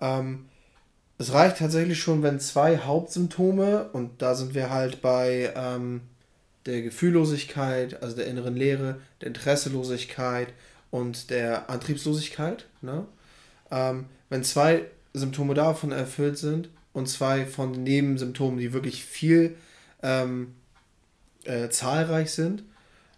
Ähm, 0.00 0.46
es 1.18 1.32
reicht 1.32 1.58
tatsächlich 1.58 2.00
schon, 2.00 2.22
wenn 2.22 2.40
zwei 2.40 2.78
Hauptsymptome, 2.78 3.90
und 3.92 4.22
da 4.22 4.34
sind 4.34 4.54
wir 4.54 4.70
halt 4.70 5.02
bei 5.02 5.52
ähm, 5.54 6.00
der 6.66 6.82
Gefühllosigkeit, 6.82 8.02
also 8.02 8.16
der 8.16 8.26
inneren 8.26 8.56
Leere, 8.56 9.00
der 9.20 9.28
Interesselosigkeit 9.28 10.48
und 10.90 11.30
der 11.30 11.68
Antriebslosigkeit, 11.70 12.66
ne? 12.80 13.06
Ähm, 13.70 14.06
wenn 14.30 14.42
zwei 14.44 14.86
Symptome 15.12 15.54
davon 15.54 15.92
erfüllt 15.92 16.38
sind 16.38 16.68
und 16.92 17.08
zwei 17.08 17.46
von 17.46 17.72
den 17.72 17.82
Nebensymptomen, 17.82 18.58
die 18.58 18.72
wirklich 18.72 19.04
viel 19.04 19.56
ähm, 20.02 20.54
äh, 21.44 21.68
zahlreich 21.68 22.32
sind, 22.32 22.64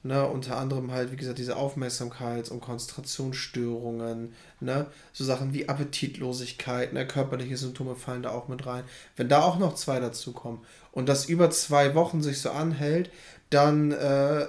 Ne, 0.05 0.27
unter 0.27 0.57
anderem 0.57 0.91
halt, 0.91 1.13
wie 1.13 1.17
gesagt, 1.17 1.39
diese 1.39 1.57
Aufmerksamkeits- 1.57 2.51
und 2.51 2.61
Konzentrationsstörungen, 2.61 4.35
ne, 4.59 4.87
so 5.13 5.23
Sachen 5.23 5.55
wie 5.55 5.69
Appetitlosigkeit, 5.69 6.93
ne, 6.93 7.07
körperliche 7.07 7.57
Symptome 7.57 7.95
fallen 7.95 8.25
da 8.25 8.31
auch 8.31 8.49
mit 8.49 8.67
rein. 8.67 8.83
Wenn 9.15 9.29
da 9.29 9.45
auch 9.45 9.61
noch 9.61 9.77
zwei 9.77 10.01
dazu 10.01 10.33
kommen 10.33 10.67
und 10.91 11.09
das 11.09 11.27
über 11.27 11.53
zwei 11.53 11.95
Wochen 11.95 12.21
sich 12.21 12.41
so 12.41 12.51
anhält, 12.51 13.11
dann 13.51 13.93
äh, 13.93 14.47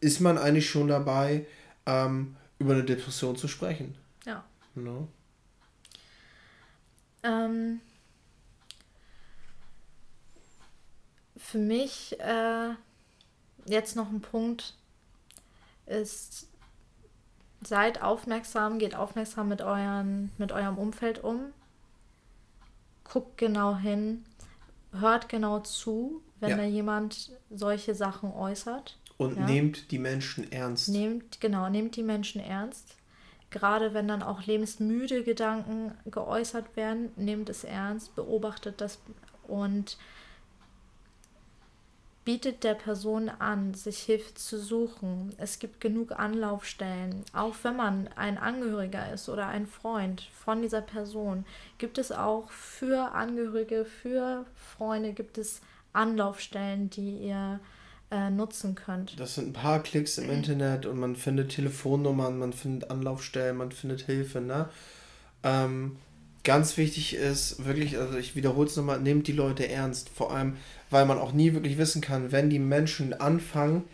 ist 0.00 0.20
man 0.20 0.38
eigentlich 0.38 0.68
schon 0.68 0.88
dabei, 0.88 1.46
ähm, 1.86 2.34
über 2.58 2.72
eine 2.72 2.82
Depression 2.82 3.36
zu 3.36 3.46
sprechen. 3.46 3.94
Ja. 4.24 4.44
Ne? 4.74 5.06
Ähm, 7.26 7.80
für 11.36 11.58
mich 11.58 12.18
äh, 12.20 12.70
jetzt 13.66 13.96
noch 13.96 14.10
ein 14.10 14.20
Punkt, 14.20 14.74
ist, 15.86 16.48
seid 17.62 18.02
aufmerksam, 18.02 18.78
geht 18.78 18.94
aufmerksam 18.94 19.48
mit, 19.48 19.62
euren, 19.62 20.32
mit 20.38 20.52
eurem 20.52 20.78
Umfeld 20.78 21.22
um, 21.22 21.52
guckt 23.04 23.38
genau 23.38 23.76
hin, 23.76 24.24
hört 24.92 25.28
genau 25.28 25.60
zu, 25.60 26.22
wenn 26.40 26.50
ja. 26.50 26.56
da 26.56 26.64
jemand 26.64 27.32
solche 27.50 27.94
Sachen 27.94 28.32
äußert. 28.32 28.98
Und 29.16 29.36
ja. 29.36 29.46
nehmt 29.46 29.90
die 29.90 29.98
Menschen 29.98 30.50
ernst. 30.52 30.88
Nehmt, 30.88 31.40
genau, 31.40 31.68
nehmt 31.70 31.96
die 31.96 32.02
Menschen 32.02 32.40
ernst. 32.40 32.96
Gerade 33.50 33.94
wenn 33.94 34.08
dann 34.08 34.22
auch 34.22 34.42
lebensmüde 34.42 35.22
Gedanken 35.22 35.92
geäußert 36.06 36.76
werden, 36.76 37.10
nehmt 37.16 37.48
es 37.48 37.64
ernst, 37.64 38.14
beobachtet 38.16 38.80
das 38.80 38.98
und 39.46 39.96
bietet 42.26 42.64
der 42.64 42.74
Person 42.74 43.28
an, 43.28 43.72
sich 43.72 44.00
Hilfe 44.00 44.34
zu 44.34 44.58
suchen. 44.58 45.32
Es 45.38 45.60
gibt 45.60 45.80
genug 45.80 46.10
Anlaufstellen. 46.10 47.24
Auch 47.32 47.54
wenn 47.62 47.76
man 47.76 48.08
ein 48.16 48.36
Angehöriger 48.36 49.12
ist 49.12 49.28
oder 49.28 49.46
ein 49.46 49.68
Freund 49.68 50.22
von 50.22 50.60
dieser 50.60 50.80
Person, 50.82 51.46
gibt 51.78 51.98
es 51.98 52.10
auch 52.10 52.50
für 52.50 53.12
Angehörige, 53.12 53.84
für 53.84 54.44
Freunde, 54.76 55.12
gibt 55.12 55.38
es 55.38 55.60
Anlaufstellen, 55.92 56.90
die 56.90 57.16
ihr 57.18 57.60
äh, 58.10 58.30
nutzen 58.30 58.74
könnt. 58.74 59.18
Das 59.18 59.34
sind 59.34 59.48
ein 59.48 59.52
paar 59.52 59.82
Klicks 59.82 60.18
im 60.18 60.30
Internet 60.30 60.86
und 60.86 60.98
man 60.98 61.16
findet 61.16 61.50
Telefonnummern, 61.50 62.38
man 62.38 62.52
findet 62.52 62.90
Anlaufstellen, 62.90 63.56
man 63.56 63.72
findet 63.72 64.02
Hilfe. 64.02 64.40
Ne? 64.40 64.68
Ähm, 65.42 65.96
ganz 66.44 66.76
wichtig 66.76 67.14
ist 67.14 67.64
wirklich, 67.64 67.98
also 67.98 68.16
ich 68.16 68.36
wiederhole 68.36 68.68
es 68.68 68.76
nochmal, 68.76 69.00
nehmt 69.00 69.26
die 69.26 69.32
Leute 69.32 69.68
ernst. 69.68 70.08
Vor 70.08 70.32
allem, 70.32 70.56
weil 70.90 71.04
man 71.06 71.18
auch 71.18 71.32
nie 71.32 71.52
wirklich 71.52 71.78
wissen 71.78 72.00
kann, 72.00 72.32
wenn 72.32 72.50
die 72.50 72.60
Menschen 72.60 73.12
anfangen, 73.12 73.84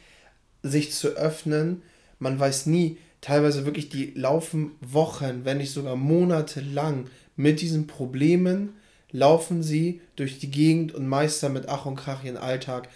sich 0.63 0.93
zu 0.93 1.09
öffnen, 1.09 1.83
man 2.19 2.39
weiß 2.39 2.67
nie, 2.67 2.99
teilweise 3.21 3.65
wirklich, 3.65 3.89
die 3.89 4.13
laufen 4.15 4.73
Wochen, 4.81 5.45
wenn 5.45 5.59
nicht 5.59 5.73
sogar 5.73 5.97
Monate 5.97 6.61
lang 6.61 7.07
mit 7.37 7.61
diesen 7.61 7.87
Problemen, 7.87 8.75
laufen 9.11 9.63
sie 9.63 10.01
durch 10.17 10.39
die 10.39 10.51
Gegend 10.51 10.95
und 10.95 11.07
meistern 11.07 11.53
mit 11.53 11.69
Ach 11.69 11.87
und 11.87 11.97
Krach 11.97 12.25
ihren 12.25 12.37
Alltag. 12.37 12.89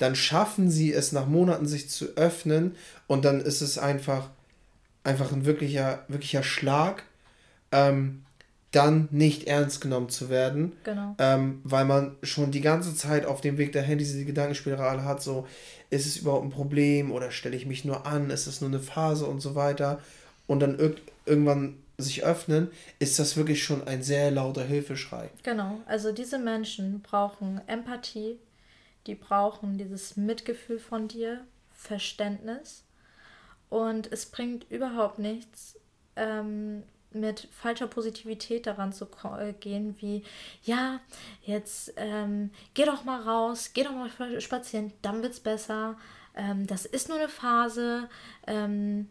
Dann 0.00 0.16
schaffen 0.16 0.70
sie 0.70 0.92
es 0.92 1.12
nach 1.12 1.26
Monaten 1.26 1.66
sich 1.66 1.88
zu 1.88 2.16
öffnen 2.16 2.74
und 3.06 3.24
dann 3.24 3.40
ist 3.40 3.60
es 3.60 3.78
einfach, 3.78 4.30
einfach 5.04 5.30
ein 5.30 5.44
wirklicher, 5.44 6.04
wirklicher 6.08 6.42
Schlag. 6.42 7.04
Ähm, 7.70 8.22
dann 8.72 9.08
nicht 9.10 9.48
ernst 9.48 9.80
genommen 9.80 10.10
zu 10.10 10.30
werden. 10.30 10.72
Genau. 10.84 11.16
Ähm, 11.18 11.60
weil 11.64 11.84
man 11.84 12.16
schon 12.22 12.52
die 12.52 12.60
ganze 12.60 12.94
Zeit 12.94 13.26
auf 13.26 13.40
dem 13.40 13.58
Weg 13.58 13.72
dahin 13.72 13.98
diese 13.98 14.24
Gedankenspirale 14.24 15.04
hat, 15.04 15.22
so, 15.22 15.46
ist 15.90 16.06
es 16.06 16.18
überhaupt 16.18 16.44
ein 16.44 16.50
Problem 16.50 17.10
oder 17.10 17.30
stelle 17.32 17.56
ich 17.56 17.66
mich 17.66 17.84
nur 17.84 18.06
an, 18.06 18.30
ist 18.30 18.46
es 18.46 18.60
nur 18.60 18.70
eine 18.70 18.78
Phase 18.78 19.26
und 19.26 19.40
so 19.40 19.54
weiter. 19.54 20.00
Und 20.46 20.60
dann 20.60 20.78
irg 20.78 20.98
irgendwann 21.26 21.76
sich 21.98 22.24
öffnen, 22.24 22.68
ist 22.98 23.18
das 23.18 23.36
wirklich 23.36 23.62
schon 23.62 23.86
ein 23.86 24.02
sehr 24.02 24.30
lauter 24.30 24.64
Hilfeschrei. 24.64 25.30
Genau, 25.42 25.80
also 25.86 26.12
diese 26.12 26.38
Menschen 26.38 27.02
brauchen 27.02 27.60
Empathie, 27.66 28.38
die 29.06 29.14
brauchen 29.14 29.78
dieses 29.78 30.16
Mitgefühl 30.16 30.78
von 30.78 31.08
dir, 31.08 31.46
Verständnis. 31.72 32.84
Und 33.68 34.12
es 34.12 34.26
bringt 34.26 34.70
überhaupt 34.70 35.18
nichts, 35.18 35.78
ähm, 36.16 36.82
mit 37.12 37.48
falscher 37.50 37.86
Positivität 37.86 38.66
daran 38.66 38.92
zu 38.92 39.06
äh, 39.38 39.52
gehen, 39.52 39.96
wie, 40.00 40.22
ja, 40.62 41.00
jetzt 41.42 41.92
ähm, 41.96 42.50
geh 42.74 42.84
doch 42.84 43.04
mal 43.04 43.20
raus, 43.22 43.70
geh 43.74 43.82
doch 43.82 43.92
mal 43.92 44.40
spazieren, 44.40 44.92
dann 45.02 45.22
wird's 45.22 45.40
besser. 45.40 45.96
Ähm, 46.36 46.66
das 46.66 46.84
ist 46.84 47.08
nur 47.08 47.18
eine 47.18 47.28
Phase. 47.28 48.08
Ähm, 48.46 49.08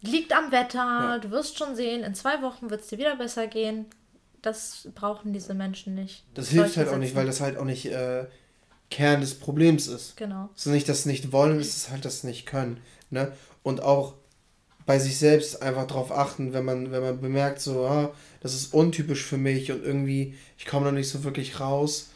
liegt 0.00 0.34
am 0.34 0.50
Wetter, 0.52 0.78
ja. 0.78 1.18
du 1.18 1.30
wirst 1.30 1.58
schon 1.58 1.74
sehen, 1.74 2.04
in 2.04 2.14
zwei 2.14 2.40
Wochen 2.42 2.70
wird 2.70 2.82
es 2.82 2.88
dir 2.88 2.98
wieder 2.98 3.16
besser 3.16 3.46
gehen. 3.46 3.86
Das 4.42 4.88
brauchen 4.94 5.32
diese 5.32 5.54
Menschen 5.54 5.94
nicht. 5.94 6.24
Das 6.34 6.48
hilft 6.48 6.76
halt 6.76 6.88
auch 6.88 6.98
nicht, 6.98 7.14
weil 7.14 7.26
das 7.26 7.40
halt 7.40 7.56
auch 7.56 7.64
nicht 7.64 7.86
äh, 7.86 8.26
Kern 8.90 9.20
des 9.20 9.34
Problems 9.34 9.88
ist. 9.88 10.16
Genau. 10.16 10.48
Es 10.56 10.66
ist 10.66 10.72
nicht 10.72 10.88
das 10.88 11.06
nicht 11.06 11.32
wollen, 11.32 11.58
es 11.58 11.76
ist 11.76 11.90
halt 11.90 12.04
das 12.04 12.24
nicht 12.24 12.46
können. 12.46 12.80
Ne? 13.10 13.32
Und 13.62 13.82
auch 13.82 14.14
bei 14.86 15.00
sich 15.00 15.18
selbst 15.18 15.62
einfach 15.62 15.86
darauf 15.86 16.12
achten, 16.12 16.52
wenn 16.52 16.64
man, 16.64 16.92
wenn 16.92 17.02
man 17.02 17.20
bemerkt, 17.20 17.60
so, 17.60 17.86
ah, 17.86 18.14
das 18.40 18.54
ist 18.54 18.72
untypisch 18.72 19.24
für 19.24 19.36
mich 19.36 19.72
und 19.72 19.84
irgendwie, 19.84 20.34
ich 20.56 20.66
komme 20.66 20.86
da 20.86 20.92
nicht 20.92 21.08
so 21.08 21.24
wirklich 21.24 21.58
raus. 21.58 22.10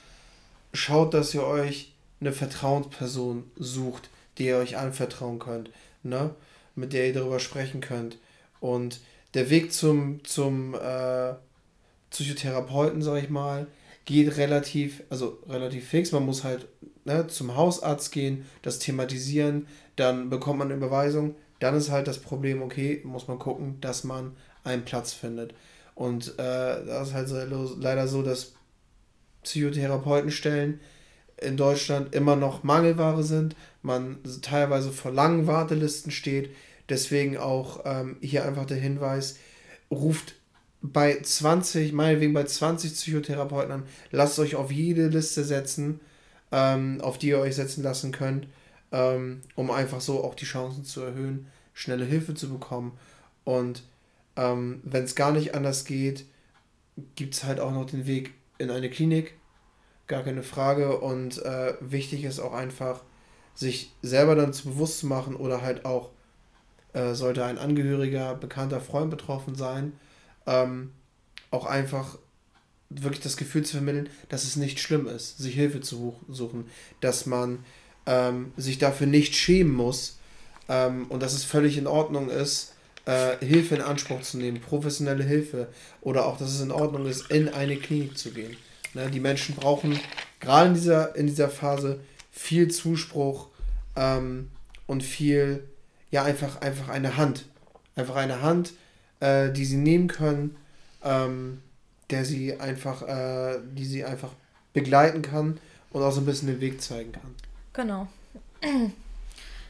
Schaut, 0.72 1.12
dass 1.14 1.34
ihr 1.34 1.44
euch 1.44 1.92
eine 2.20 2.32
Vertrauensperson 2.32 3.50
sucht, 3.56 4.08
die 4.38 4.46
ihr 4.46 4.58
euch 4.58 4.76
anvertrauen 4.76 5.40
könnt, 5.40 5.70
ne? 6.04 6.34
mit 6.76 6.92
der 6.92 7.08
ihr 7.08 7.14
darüber 7.14 7.40
sprechen 7.40 7.80
könnt. 7.80 8.18
Und 8.60 9.00
der 9.34 9.50
Weg 9.50 9.72
zum, 9.72 10.24
zum 10.24 10.74
äh, 10.74 11.34
Psychotherapeuten, 12.10 13.02
sag 13.02 13.22
ich 13.22 13.30
mal, 13.30 13.66
geht 14.04 14.36
relativ, 14.36 15.02
also 15.10 15.38
relativ 15.48 15.88
fix. 15.88 16.12
Man 16.12 16.26
muss 16.26 16.44
halt 16.44 16.66
ne, 17.04 17.26
zum 17.26 17.56
Hausarzt 17.56 18.12
gehen, 18.12 18.44
das 18.62 18.78
thematisieren, 18.78 19.66
dann 19.96 20.30
bekommt 20.30 20.58
man 20.58 20.68
eine 20.68 20.76
Überweisung, 20.76 21.34
dann 21.58 21.74
ist 21.74 21.90
halt 21.90 22.08
das 22.08 22.18
Problem, 22.18 22.62
okay, 22.62 23.00
muss 23.04 23.28
man 23.28 23.38
gucken, 23.38 23.80
dass 23.80 24.04
man 24.04 24.36
einen 24.64 24.84
Platz 24.84 25.12
findet. 25.12 25.54
Und 25.94 26.38
äh, 26.38 26.84
das 26.86 27.08
ist 27.08 27.14
halt 27.14 27.28
so, 27.28 27.76
leider 27.78 28.08
so, 28.08 28.22
dass 28.22 28.54
Psychotherapeutenstellen 29.42 30.80
in 31.40 31.56
Deutschland 31.56 32.14
immer 32.14 32.36
noch 32.36 32.62
Mangelware 32.62 33.22
sind, 33.22 33.56
man 33.82 34.18
teilweise 34.42 34.92
vor 34.92 35.10
langen 35.10 35.46
Wartelisten 35.46 36.10
steht. 36.10 36.50
Deswegen 36.88 37.36
auch 37.36 37.80
ähm, 37.84 38.16
hier 38.20 38.44
einfach 38.44 38.66
der 38.66 38.76
Hinweis, 38.76 39.36
ruft 39.90 40.34
bei 40.82 41.20
20, 41.20 41.92
meinetwegen 41.92 42.32
bei 42.32 42.44
20 42.44 42.92
Psychotherapeuten 42.92 43.72
an, 43.72 43.82
lasst 44.10 44.38
euch 44.38 44.56
auf 44.56 44.72
jede 44.72 45.08
Liste 45.08 45.44
setzen, 45.44 46.00
ähm, 46.52 47.00
auf 47.00 47.18
die 47.18 47.28
ihr 47.28 47.38
euch 47.38 47.56
setzen 47.56 47.82
lassen 47.82 48.12
könnt 48.12 48.46
ähm, 48.92 49.42
um 49.54 49.70
einfach 49.70 50.00
so 50.00 50.24
auch 50.24 50.34
die 50.34 50.44
Chancen 50.44 50.84
zu 50.84 51.02
erhöhen, 51.02 51.46
schnelle 51.72 52.04
Hilfe 52.04 52.34
zu 52.34 52.50
bekommen. 52.50 52.98
Und 53.44 53.84
ähm, 54.36 54.80
wenn 54.84 55.04
es 55.04 55.14
gar 55.14 55.32
nicht 55.32 55.54
anders 55.54 55.84
geht, 55.84 56.24
gibt 57.14 57.34
es 57.34 57.44
halt 57.44 57.60
auch 57.60 57.72
noch 57.72 57.86
den 57.86 58.06
Weg 58.06 58.34
in 58.58 58.70
eine 58.70 58.90
Klinik, 58.90 59.34
gar 60.06 60.22
keine 60.22 60.42
Frage. 60.42 60.98
Und 60.98 61.42
äh, 61.44 61.74
wichtig 61.80 62.24
ist 62.24 62.40
auch 62.40 62.52
einfach, 62.52 63.02
sich 63.54 63.92
selber 64.02 64.34
dann 64.34 64.52
zu 64.52 64.70
bewusst 64.70 65.00
zu 65.00 65.06
machen 65.06 65.36
oder 65.36 65.62
halt 65.62 65.84
auch, 65.84 66.10
äh, 66.92 67.14
sollte 67.14 67.44
ein 67.44 67.58
Angehöriger, 67.58 68.34
bekannter 68.34 68.80
Freund 68.80 69.10
betroffen 69.10 69.54
sein, 69.54 69.92
ähm, 70.46 70.92
auch 71.50 71.66
einfach 71.66 72.18
wirklich 72.88 73.20
das 73.20 73.36
Gefühl 73.36 73.64
zu 73.64 73.76
vermitteln, 73.76 74.08
dass 74.28 74.44
es 74.44 74.56
nicht 74.56 74.80
schlimm 74.80 75.06
ist, 75.06 75.38
sich 75.38 75.54
Hilfe 75.54 75.80
zu 75.80 76.16
suchen, 76.28 76.66
dass 77.00 77.26
man 77.26 77.64
ähm, 78.06 78.52
sich 78.56 78.78
dafür 78.78 79.06
nicht 79.06 79.34
schämen 79.34 79.72
muss 79.72 80.18
ähm, 80.68 81.06
und 81.08 81.22
dass 81.22 81.32
es 81.32 81.44
völlig 81.44 81.78
in 81.78 81.86
Ordnung 81.86 82.30
ist, 82.30 82.74
äh, 83.04 83.36
Hilfe 83.44 83.76
in 83.76 83.82
Anspruch 83.82 84.22
zu 84.22 84.38
nehmen, 84.38 84.60
professionelle 84.60 85.24
Hilfe 85.24 85.68
oder 86.00 86.26
auch, 86.26 86.36
dass 86.36 86.50
es 86.52 86.60
in 86.60 86.72
Ordnung 86.72 87.06
ist, 87.06 87.30
in 87.30 87.48
eine 87.48 87.76
Klinik 87.76 88.18
zu 88.18 88.32
gehen. 88.32 88.56
Ne, 88.94 89.08
die 89.10 89.20
Menschen 89.20 89.54
brauchen 89.54 89.98
gerade 90.40 90.68
in 90.68 90.74
dieser, 90.74 91.14
in 91.14 91.26
dieser 91.26 91.48
Phase 91.48 92.00
viel 92.32 92.68
Zuspruch 92.68 93.48
ähm, 93.96 94.50
und 94.86 95.02
viel, 95.02 95.64
ja, 96.10 96.24
einfach, 96.24 96.60
einfach 96.60 96.88
eine 96.88 97.16
Hand. 97.16 97.44
Einfach 97.94 98.16
eine 98.16 98.42
Hand, 98.42 98.72
äh, 99.20 99.50
die 99.52 99.64
sie 99.64 99.76
nehmen 99.76 100.08
können, 100.08 100.56
ähm, 101.02 101.62
der 102.10 102.24
sie 102.24 102.58
einfach, 102.58 103.02
äh, 103.02 103.58
die 103.72 103.84
sie 103.84 104.04
einfach 104.04 104.30
begleiten 104.72 105.22
kann 105.22 105.58
und 105.90 106.02
auch 106.02 106.12
so 106.12 106.20
ein 106.20 106.26
bisschen 106.26 106.48
den 106.48 106.60
Weg 106.60 106.82
zeigen 106.82 107.12
kann. 107.12 107.34
Genau. 107.72 108.08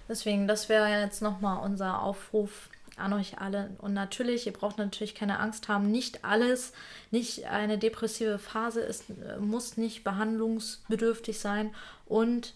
Deswegen, 0.09 0.49
das 0.49 0.69
wäre 0.69 0.89
jetzt 1.01 1.23
nochmal 1.23 1.65
unser 1.65 2.03
Aufruf 2.03 2.69
an 2.97 3.13
euch 3.13 3.39
alle. 3.39 3.71
Und 3.79 3.95
natürlich, 3.95 4.47
ihr 4.47 4.53
braucht 4.53 4.79
natürlich 4.79 5.15
keine 5.15 5.39
Angst 5.39 5.69
haben. 5.69 5.91
Nicht 5.91 6.25
alles, 6.25 6.73
nicht 7.11 7.47
eine 7.47 7.79
depressive 7.79 8.39
Phase 8.39 8.81
ist, 8.81 9.05
muss 9.41 9.77
nicht 9.77 10.05
behandlungsbedürftig 10.05 11.39
sein. 11.39 11.75
Und 12.07 12.55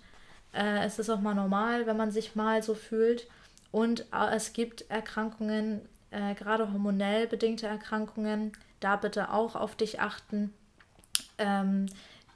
Äh, 0.54 0.85
es 0.87 0.98
ist 0.98 1.11
auch 1.11 1.20
mal 1.20 1.35
normal, 1.35 1.87
wenn 1.87 1.96
man 1.96 2.12
sich 2.12 2.37
mal 2.37 2.62
so 2.62 2.74
fühlt. 2.74 3.26
Und 3.72 4.02
äh, 4.12 4.37
es 4.37 4.52
gibt 4.52 4.88
Erkrankungen, 4.88 5.80
äh, 6.14 6.35
gerade 6.35 6.72
hormonell 6.72 7.27
bedingte 7.27 7.66
Erkrankungen, 7.66 8.53
da 8.81 8.96
bitte 8.96 9.33
auch 9.33 9.57
auf 9.57 9.74
dich 9.74 10.00
achten, 10.00 10.53
ähm, 11.38 11.87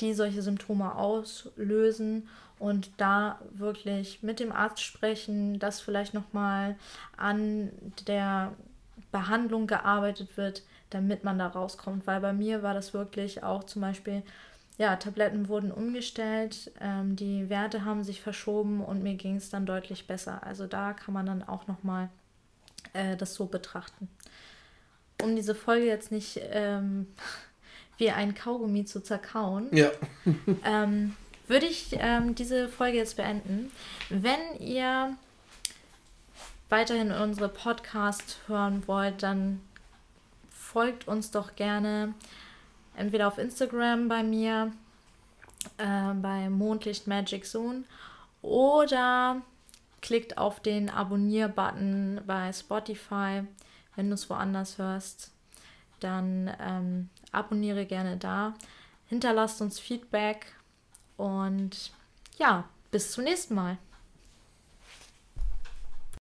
die 0.01 0.15
solche 0.15 0.43
Symptome 0.43 0.95
auslösen 0.95 2.29
und 2.59 2.91
da 2.97 3.39
wirklich 3.53 4.23
mit 4.23 4.41
dem 4.41 4.53
Arzt 4.53 4.83
sprechen, 4.83 5.59
dass 5.59 5.81
vielleicht 5.81 6.15
nochmal 6.15 6.77
an 7.17 7.71
der 8.07 8.53
Behandlung 9.13 9.67
gearbeitet 9.67 10.37
wird, 10.37 10.63
damit 10.91 11.25
man 11.25 11.39
da 11.39 11.47
rauskommt. 11.47 12.07
Weil 12.07 12.21
bei 12.21 12.33
mir 12.33 12.63
war 12.63 12.75
das 12.75 12.95
wirklich 12.95 13.43
auch 13.43 13.65
zum 13.65 13.83
Beispiel, 13.83 14.23
ja, 14.77 14.97
Tabletten 14.97 15.49
wurden 15.49 15.73
umgestellt, 15.73 16.71
ähm, 16.81 17.17
die 17.17 17.49
Werte 17.49 17.85
haben 17.85 18.05
sich 18.05 18.21
verschoben 18.21 18.81
und 18.81 19.03
mir 19.03 19.15
ging 19.15 19.37
es 19.37 19.51
dann 19.51 19.67
deutlich 19.67 20.07
besser. 20.07 20.43
Also 20.45 20.67
da 20.67 20.93
kann 20.93 21.15
man 21.15 21.27
dann 21.27 21.43
auch 21.43 21.67
nochmal 21.67 22.09
äh, 22.93 23.17
das 23.17 23.35
so 23.35 23.47
betrachten. 23.47 24.09
Um 25.23 25.35
diese 25.37 25.55
Folge 25.55 25.87
jetzt 25.87 26.13
nicht 26.13 26.41
ähm, 26.51 27.07
wie 27.99 28.11
ein 28.11 28.35
Kaugummi 28.35 28.85
zu 28.85 29.01
zerkauen, 29.03 29.69
ja. 29.75 29.91
ähm, 30.65 31.17
würde 31.49 31.67
ich 31.67 31.97
ähm, 31.99 32.35
diese 32.35 32.69
Folge 32.69 32.99
jetzt 32.99 33.17
beenden. 33.17 33.73
Wenn 34.11 34.61
ihr 34.61 35.17
weiterhin 36.69 37.11
unsere 37.11 37.49
Podcast 37.49 38.39
hören 38.47 38.87
wollt, 38.87 39.23
dann 39.23 39.61
folgt 40.51 41.09
uns 41.09 41.31
doch 41.31 41.57
gerne 41.57 42.15
entweder 42.95 43.29
auf 43.29 43.39
Instagram 43.39 44.09
bei 44.09 44.23
mir, 44.23 44.73
äh, 45.79 46.13
bei 46.15 46.51
Mondlicht 46.51 47.07
Magic 47.07 47.47
Zone 47.47 47.85
oder 48.43 49.41
klickt 50.01 50.39
auf 50.39 50.61
den 50.61 50.91
Abonnier-Button 50.91 52.23
bei 52.27 52.53
Spotify, 52.53 53.43
wenn 53.97 54.09
du 54.09 54.15
es 54.15 54.31
woanders 54.31 54.79
hörst. 54.79 55.33
Dann 56.01 56.55
ähm, 56.61 57.09
abonniere 57.33 57.87
gerne 57.87 58.17
da. 58.17 58.55
Hinterlasst 59.07 59.61
uns 59.61 59.81
Feedback 59.81 60.55
und 61.17 61.93
ja, 62.39 62.65
bis 62.91 63.13
zum 63.13 63.25
nächsten 63.25 63.55
Mal. 63.55 63.79